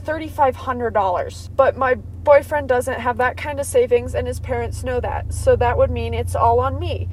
$3500. 0.04 1.56
But 1.56 1.78
my 1.78 1.96
boyfriend 1.96 2.67
doesn't 2.67 3.00
have 3.00 3.17
that 3.17 3.38
kind 3.38 3.60
of 3.60 3.65
savings 3.65 4.15
and 4.15 4.28
his 4.28 4.39
parents 4.39 4.84
know 4.84 5.00
that. 5.00 5.34
So 5.34 5.56
that 5.56 5.78
would 5.78 5.91
mean 5.91 6.13
it's 6.13 6.36
all 6.36 6.60
on 6.60 6.78
me. 6.78 7.08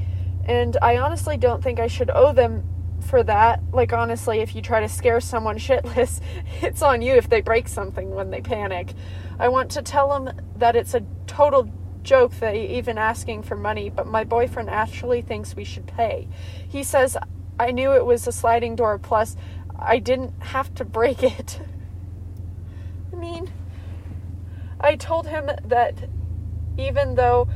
And 0.44 0.76
I 0.82 0.96
honestly 0.96 1.36
don't 1.36 1.62
think 1.62 1.78
I 1.78 1.86
should 1.86 2.10
owe 2.10 2.32
them 2.32 2.64
for 3.10 3.22
that. 3.24 3.60
Like, 3.72 3.92
honestly, 3.92 4.38
if 4.38 4.54
you 4.54 4.62
try 4.62 4.80
to 4.80 4.88
scare 4.88 5.20
someone 5.20 5.58
shitless, 5.58 6.20
it's 6.62 6.80
on 6.80 7.02
you 7.02 7.14
if 7.14 7.28
they 7.28 7.40
break 7.40 7.68
something 7.68 8.10
when 8.10 8.30
they 8.30 8.40
panic. 8.40 8.94
I 9.38 9.48
want 9.48 9.70
to 9.72 9.82
tell 9.82 10.08
them 10.08 10.34
that 10.56 10.76
it's 10.76 10.94
a 10.94 11.02
total 11.26 11.70
joke 12.02 12.32
that 12.40 12.54
even 12.54 12.96
asking 12.96 13.42
for 13.42 13.56
money, 13.56 13.90
but 13.90 14.06
my 14.06 14.24
boyfriend 14.24 14.70
actually 14.70 15.20
thinks 15.20 15.54
we 15.54 15.64
should 15.64 15.86
pay. 15.86 16.28
He 16.66 16.82
says, 16.82 17.16
I 17.58 17.72
knew 17.72 17.92
it 17.92 18.06
was 18.06 18.26
a 18.26 18.32
sliding 18.32 18.76
door, 18.76 18.98
plus, 18.98 19.36
I 19.78 19.98
didn't 19.98 20.40
have 20.42 20.74
to 20.76 20.84
break 20.84 21.22
it. 21.22 21.60
I 23.12 23.16
mean, 23.16 23.50
I 24.80 24.96
told 24.96 25.26
him 25.26 25.50
that 25.64 26.08
even 26.78 27.16
though 27.16 27.48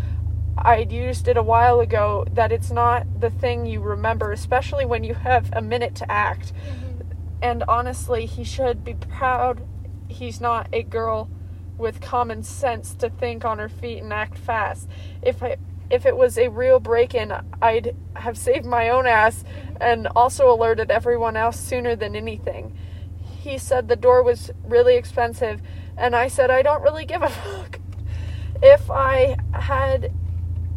I'd 0.65 0.91
used 0.91 1.29
it 1.29 1.37
a 1.37 1.43
while 1.43 1.81
ago, 1.81 2.27
that 2.33 2.53
it's 2.53 2.71
not 2.71 3.21
the 3.21 3.31
thing 3.31 3.67
you 3.67 3.81
remember, 3.81 4.33
especially 4.33 4.87
when 4.87 5.05
you 5.05 5.15
have 5.15 5.51
a 5.53 5.61
minute 5.61 5.95
to 5.97 6.11
act. 6.11 6.53
Mm-hmm. 6.55 7.01
And 7.43 7.65
honestly, 7.69 8.25
he 8.25 8.45
should 8.45 8.83
be 8.83 8.95
proud 8.95 9.67
he's 10.09 10.41
not 10.41 10.69
a 10.73 10.83
girl 10.83 11.29
with 11.77 12.01
common 12.01 12.43
sense 12.43 12.95
to 12.95 13.11
think 13.11 13.45
on 13.45 13.59
her 13.59 13.69
feet 13.69 13.99
and 13.99 14.13
act 14.13 14.39
fast. 14.39 14.89
If 15.23 15.43
I 15.43 15.57
if 15.91 16.07
it 16.07 16.17
was 16.17 16.39
a 16.39 16.49
real 16.49 16.81
break-in, 16.81 17.33
I'd 17.61 17.95
have 18.17 18.39
saved 18.39 18.65
my 18.65 18.89
own 18.89 19.07
ass 19.07 19.45
and 19.81 20.09
also 20.17 20.51
alerted 20.51 20.91
everyone 20.91 21.37
else 21.37 21.61
sooner 21.61 21.95
than 21.95 22.17
anything. 22.17 22.75
He 23.43 23.59
said 23.59 23.87
the 23.87 23.97
door 23.97 24.23
was 24.23 24.51
really 24.65 24.97
expensive, 24.97 25.61
and 25.97 26.17
I 26.17 26.29
said 26.29 26.51
I 26.51 26.63
don't 26.63 26.83
really 26.83 27.05
give 27.05 27.23
a 27.23 27.29
fuck. 27.29 27.81
If 28.63 28.91
I 28.91 29.37
had 29.53 30.11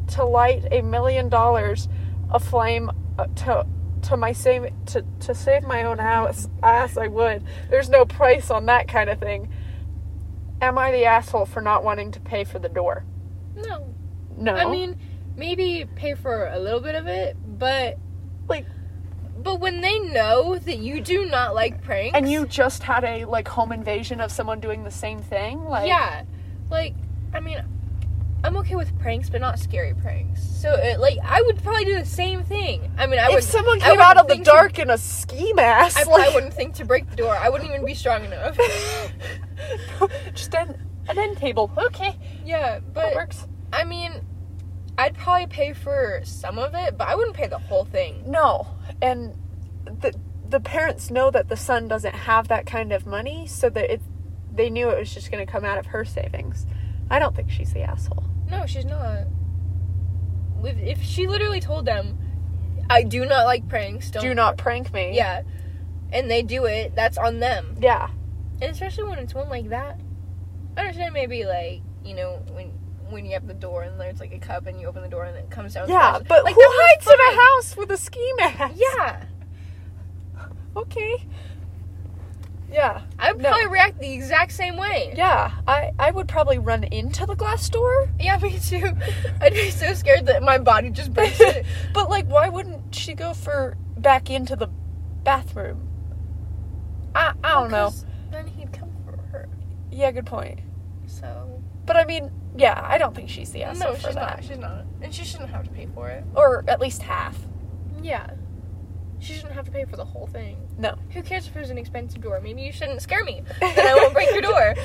to 0.10 0.24
light 0.24 0.65
a 0.72 0.82
million 0.82 1.30
dollars 1.30 1.88
aflame 2.32 2.91
uh, 3.17 3.28
to 3.36 3.65
to 4.04 4.17
my 4.17 4.32
save 4.32 4.72
to 4.86 5.04
to 5.20 5.34
save 5.34 5.63
my 5.63 5.84
own 5.84 5.98
house 5.98 6.48
ass 6.63 6.98
I 6.98 7.08
would. 7.08 7.43
There's 7.70 7.89
no 7.89 8.06
price 8.06 8.50
on 8.50 8.65
that 8.67 8.88
kind 8.88 9.10
of 9.10 9.20
thing. 9.20 9.50
Am 10.62 10.78
I 10.78 10.91
the 10.91 11.06
asshole 11.06 11.46
for 11.46 11.62
not 11.62 11.84
wanting 11.84 12.12
to 12.12 12.20
pay 12.20 12.43
for 12.43 12.60
the 12.60 12.70
door? 12.70 13.06
No. 13.56 13.93
No. 14.38 14.56
I 14.56 14.70
mean, 14.70 14.98
maybe 15.36 15.86
pay 15.96 16.15
for 16.15 16.48
a 16.48 16.60
little 16.60 16.80
bit 16.80 16.96
of 16.96 17.08
it, 17.08 17.36
but 17.60 17.98
like 18.48 18.65
but 19.39 19.60
when 19.60 19.82
they 19.82 20.00
know 20.00 20.58
that 20.58 20.78
you 20.78 21.00
do 21.00 21.26
not 21.26 21.54
like 21.54 21.84
pranks 21.84 22.17
and 22.17 22.30
you 22.30 22.46
just 22.46 22.84
had 22.84 23.04
a 23.04 23.26
like 23.26 23.48
home 23.48 23.72
invasion 23.72 24.20
of 24.20 24.32
someone 24.32 24.60
doing 24.60 24.84
the 24.84 24.91
same 24.91 25.22
thing, 25.22 25.63
like 25.65 25.88
Yeah. 25.88 26.24
Like 26.70 26.96
I 27.34 27.39
mean, 27.39 27.62
I'm 28.43 28.56
okay 28.58 28.76
with 28.76 28.97
pranks, 29.00 29.30
but 29.30 29.41
not 29.41 29.60
scary 29.60 29.93
pranks. 29.95 30.43
So, 30.43 30.73
it, 30.73 31.00
like, 31.00 31.17
I 31.23 31.41
would 31.41 31.62
probably 31.63 31.86
do 31.86 32.00
the 32.00 32.06
same 32.06 32.43
thing. 32.43 32.91
I 32.97 33.08
mean, 33.08 33.19
I 33.19 33.28
if 33.28 33.36
would. 33.36 33.43
someone 33.43 33.80
came 33.80 34.00
out 34.00 34.17
of 34.17 34.28
the 34.28 34.38
dark 34.38 34.73
to, 34.73 34.84
in 34.84 34.89
a 34.89 34.97
ski 34.97 35.54
mask, 35.54 35.97
I 35.97 36.04
probably 36.04 36.26
like, 36.26 36.34
wouldn't 36.36 36.54
think 36.54 36.76
to 36.76 36.86
break 36.86 37.10
the 37.10 37.15
door. 37.15 37.36
I 37.36 37.50
wouldn't 37.50 37.69
even 37.69 37.86
be 37.86 37.93
strong 37.93 38.23
enough. 38.26 38.58
Just 40.34 40.54
an, 40.54 40.80
an 41.10 41.17
end 41.17 41.38
table. 41.38 41.71
Okay. 41.78 42.15
Yeah, 42.45 42.80
but 42.93 43.02
that 43.02 43.15
works. 43.15 43.47
I 43.73 43.84
mean, 43.84 44.21
I'd 44.97 45.15
probably 45.15 45.47
pay 45.47 45.73
for 45.73 46.21
some 46.23 46.58
of 46.58 46.73
it, 46.73 46.97
but 46.97 47.08
I 47.08 47.15
wouldn't 47.15 47.36
pay 47.36 47.47
the 47.47 47.60
whole 47.60 47.86
thing. 47.86 48.23
No, 48.26 48.67
and 49.02 49.36
the 49.86 50.13
the 50.50 50.60
parents 50.60 51.12
know 51.12 51.30
that 51.30 51.50
the 51.50 51.58
son 51.58 51.88
doesn't 51.88 52.15
have 52.15 52.47
that 52.47 52.65
kind 52.65 52.93
of 52.93 53.06
money, 53.06 53.45
so 53.47 53.69
that 53.69 53.91
it 53.91 54.02
they 54.52 54.69
knew 54.69 54.89
it 54.89 54.97
was 54.97 55.13
just 55.13 55.32
going 55.32 55.45
to 55.45 55.52
come 55.52 55.63
out 55.63 55.78
of 55.78 55.88
her 55.88 56.04
savings. 56.04 56.65
I 57.10 57.20
don't 57.20 57.36
think 57.36 57.50
she's 57.50 57.74
the 57.74 57.82
asshole. 57.82 58.24
No, 58.50 58.65
she's 58.65 58.86
not. 58.86 59.28
If 60.63 61.02
she 61.02 61.28
literally 61.28 61.60
told 61.60 61.86
them, 61.86 62.17
I 62.89 63.04
do 63.04 63.26
not 63.26 63.46
like 63.46 63.67
pranks, 63.67 64.12
don't 64.12 64.24
do 64.24 64.34
not 64.34 64.58
prank 64.58 64.93
me. 64.93 65.15
Yeah. 65.15 65.43
And 66.12 66.32
they 66.32 66.41
do 66.41 66.65
it, 66.65 66.96
that's 66.96 67.17
on 67.17 67.39
them. 67.39 67.78
Yeah. 67.80 68.10
And 68.62 68.72
especially 68.72 69.06
when 69.06 69.20
it's 69.20 69.34
one 69.34 69.50
like 69.50 69.70
that. 69.70 70.00
I 70.76 70.82
understand 70.82 71.13
maybe 71.13 71.46
like, 71.46 71.82
you 72.04 72.15
know, 72.15 72.41
when 72.52 72.72
when 73.10 73.26
you 73.26 73.34
have 73.34 73.48
the 73.48 73.54
door 73.54 73.84
and 73.84 74.00
there's 74.00 74.20
like 74.20 74.34
a 74.34 74.39
cup 74.39 74.67
and 74.67 74.80
you 74.80 74.88
open 74.88 75.02
the 75.02 75.08
door 75.10 75.24
and 75.24 75.38
it 75.38 75.50
comes 75.50 75.74
down. 75.74 75.88
Yeah, 75.89 76.20
but 76.28 76.43
like, 76.43 76.56
who 76.56 76.62
hides 76.63 77.08
in 77.08 77.13
a 77.13 77.41
house 77.41 77.78
with 77.78 77.89
a 77.91 77.98
ski 77.98 78.34
mask? 78.38 78.76
Yeah. 78.76 79.24
Okay. 80.76 81.26
Yeah. 82.71 83.01
I 83.17 83.32
would 83.32 83.41
no. 83.41 83.49
probably 83.49 83.67
react 83.67 83.99
the 83.99 84.12
exact 84.12 84.51
same 84.51 84.77
way. 84.77 85.13
Yeah. 85.15 85.51
I, 85.67 85.91
I 85.97 86.12
would 86.12 86.27
probably 86.27 86.58
run 86.58 86.84
into 86.86 87.25
the 87.25 87.36
glass 87.36 87.69
door. 87.69 88.10
Yeah, 88.19 88.38
me 88.39 88.60
too. 88.60 88.91
I'd 89.41 89.53
be 89.53 89.71
so 89.71 89.93
scared 89.93 90.25
that 90.27 90.43
my 90.43 90.58
body 90.58 90.89
just 90.89 91.13
breaks 91.13 91.39
it. 91.39 91.65
but 91.93 92.10
like 92.10 92.27
why 92.27 92.49
wouldn't 92.49 92.93
she 92.93 93.13
go 93.13 93.34
for 93.34 93.77
back 93.97 94.30
into 94.30 94.56
the 94.56 94.67
bathroom? 95.23 95.88
I 97.15 97.34
I 97.43 97.53
don't 97.53 97.71
know. 97.71 97.93
Then 98.32 98.47
he'd 98.47 98.73
come 98.73 98.91
for 99.06 99.17
her. 99.32 99.49
Yeah, 99.91 100.12
good 100.12 100.25
point. 100.25 100.60
So 101.08 101.62
But 101.86 101.95
I 101.95 102.06
mean, 102.06 102.32
yeah, 102.58 102.82
I 102.84 102.97
don't 102.97 103.15
think 103.15 103.30
she's 103.30 103.51
the 103.51 103.63
asshole. 103.63 103.93
No, 103.93 103.97
she's 103.97 104.15
not. 104.15 104.43
She's 104.43 104.58
not. 104.58 104.86
And 105.01 105.13
she 105.13 105.23
shouldn't 105.23 105.49
have 105.51 105.63
to 105.63 105.69
pay 105.69 105.88
for 105.93 106.10
it. 106.10 106.23
Or 106.36 106.65
at 106.67 106.82
least 106.82 107.01
half. 107.01 107.38
Yeah. 108.01 108.30
She 109.19 109.34
shouldn't 109.34 109.53
have 109.53 109.65
to 109.65 109.71
pay 109.71 109.86
for 109.86 109.95
the 109.95 110.06
whole 110.06 110.27
thing. 110.27 110.58
No. 110.77 110.95
Who 111.12 111.23
cares 111.23 111.47
if 111.47 111.56
it 111.56 111.60
was 111.60 111.69
an 111.69 111.77
expensive 111.77 112.21
door? 112.21 112.39
Maybe 112.39 112.62
you 112.62 112.71
shouldn't 112.71 113.01
scare 113.01 113.23
me. 113.23 113.41
Then 113.60 113.88
I 113.88 113.95
won't 113.95 114.13
break 114.13 114.32
your 114.32 114.41
door. 114.41 114.75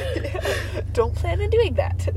Don't 0.92 1.14
plan 1.14 1.40
on 1.40 1.50
doing 1.50 1.74
that. 1.74 2.08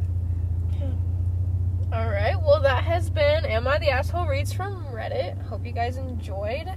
Alright, 1.93 2.41
well, 2.41 2.61
that 2.61 2.83
has 2.83 3.09
been 3.09 3.45
Am 3.45 3.67
I 3.67 3.77
the 3.77 3.89
Asshole 3.89 4.27
Reads 4.27 4.51
from 4.51 4.85
Reddit. 4.87 5.41
Hope 5.43 5.65
you 5.65 5.71
guys 5.71 5.97
enjoyed. 5.97 6.67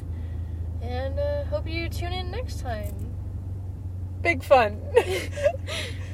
And 0.83 1.19
uh, 1.19 1.45
hope 1.45 1.69
you 1.69 1.89
tune 1.89 2.13
in 2.13 2.31
next 2.31 2.61
time. 2.61 2.95
Big 4.23 4.43
fun. 4.43 4.81